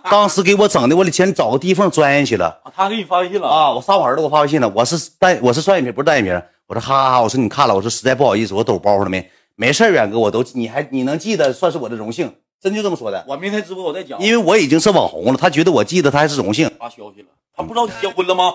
[0.10, 2.62] 当时给我整的，我得先找个地缝钻进去了。
[2.64, 3.72] 啊他给你发微信了啊！
[3.74, 6.46] 我仨我儿子给我发微信了，我是单我是双眼皮，不是单眼皮。
[6.66, 9.30] 我说哈哈哈，我说你看了，我说实在不好意思，我抖包袱了没？
[9.56, 13.26] 没事儿，远哥，我都你还你能记得，算是我的荣幸，真就这么说的。
[13.28, 14.18] 我明天直播我再讲。
[14.22, 16.70] 因为我已经是网红了，他觉得我记得他还是荣幸。
[16.80, 18.54] 发消息了，他不知道你结婚了吗？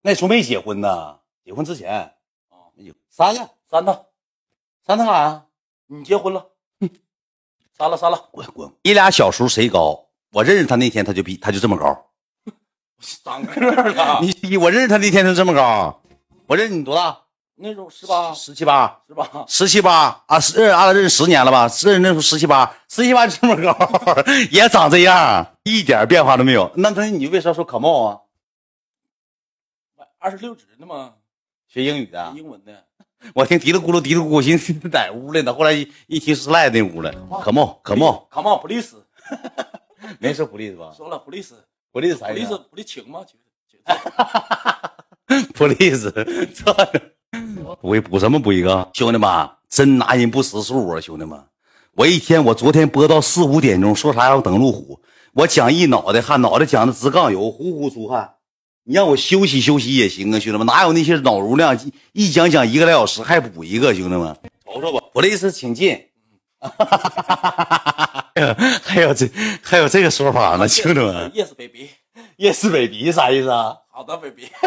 [0.00, 1.92] 那时候没结婚呢，结婚之前
[2.48, 3.92] 啊，没有删了，删他，
[4.86, 5.44] 删他干啥？
[5.88, 6.46] 你结婚了，
[7.76, 8.70] 删了删了，滚滚！
[8.82, 10.06] 你俩小时候谁高？
[10.32, 12.06] 我认识他那天他就比他就这么高。
[13.24, 14.20] 长个了。
[14.42, 16.00] 你我认识他那天他这么高，
[16.46, 17.18] 我认识你多大？
[17.56, 19.00] 那时候十八十七八。
[19.08, 19.44] 是吧？
[19.48, 21.62] 十七八啊，十认俺俩认识十年了吧？
[21.82, 23.76] 认识那时候十七八，十七八就这么高，
[24.50, 26.70] 也长这样，一点变化都没有。
[26.76, 28.20] 那那你为啥说可貌啊？
[30.18, 31.14] 二十六指的吗？
[31.68, 32.84] 学英语的，英文的。
[33.32, 35.54] 我听嘀里咕噜嘀里咕噜，寻思在屋来呢？
[35.54, 37.12] 后来一一听是赖那屋了，
[37.42, 38.96] 可貌可貌，，Come on please，
[40.20, 40.92] 没说普利是吧？
[40.94, 41.54] 说了 please，
[41.90, 42.58] 普利是啥意思？
[42.70, 43.20] 不是请吗？
[43.26, 43.38] 请
[43.70, 43.80] 请
[45.54, 46.10] 普利是，
[46.54, 46.72] 这
[47.80, 48.90] 补补什么补一个？
[48.92, 51.00] 兄弟们，真拿人不识数啊！
[51.00, 51.42] 兄弟们，
[51.94, 55.00] 我一天我昨天播到四五点钟，说啥要等路虎，
[55.32, 58.34] 我讲一脑袋汗，脑袋讲的直杠油，呼呼出汗。
[58.84, 61.76] 你让我休息休息也行啊，兄弟们，哪有那些脑容量
[62.12, 63.94] 一讲讲一个来小时还补一个？
[63.94, 65.98] 兄弟们，瞅瞅吧，我的意思请进。
[68.82, 69.28] 还有这
[69.62, 71.30] 还有这个说法呢，兄弟们。
[71.32, 71.88] ，Yes baby,
[72.38, 73.76] Yes baby 啥意思啊？
[73.90, 74.48] 好的 baby，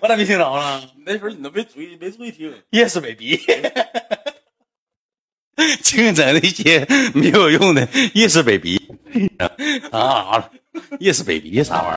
[0.00, 0.82] 我咋没听着呢？
[0.96, 3.40] 你那时候你都没注意没注意听，Yes baby，
[5.82, 6.84] 净整 那些
[7.14, 8.80] 没有用的 Yes baby
[9.92, 10.50] 啊
[10.98, 11.92] ！，Yes baby 啥玩意儿？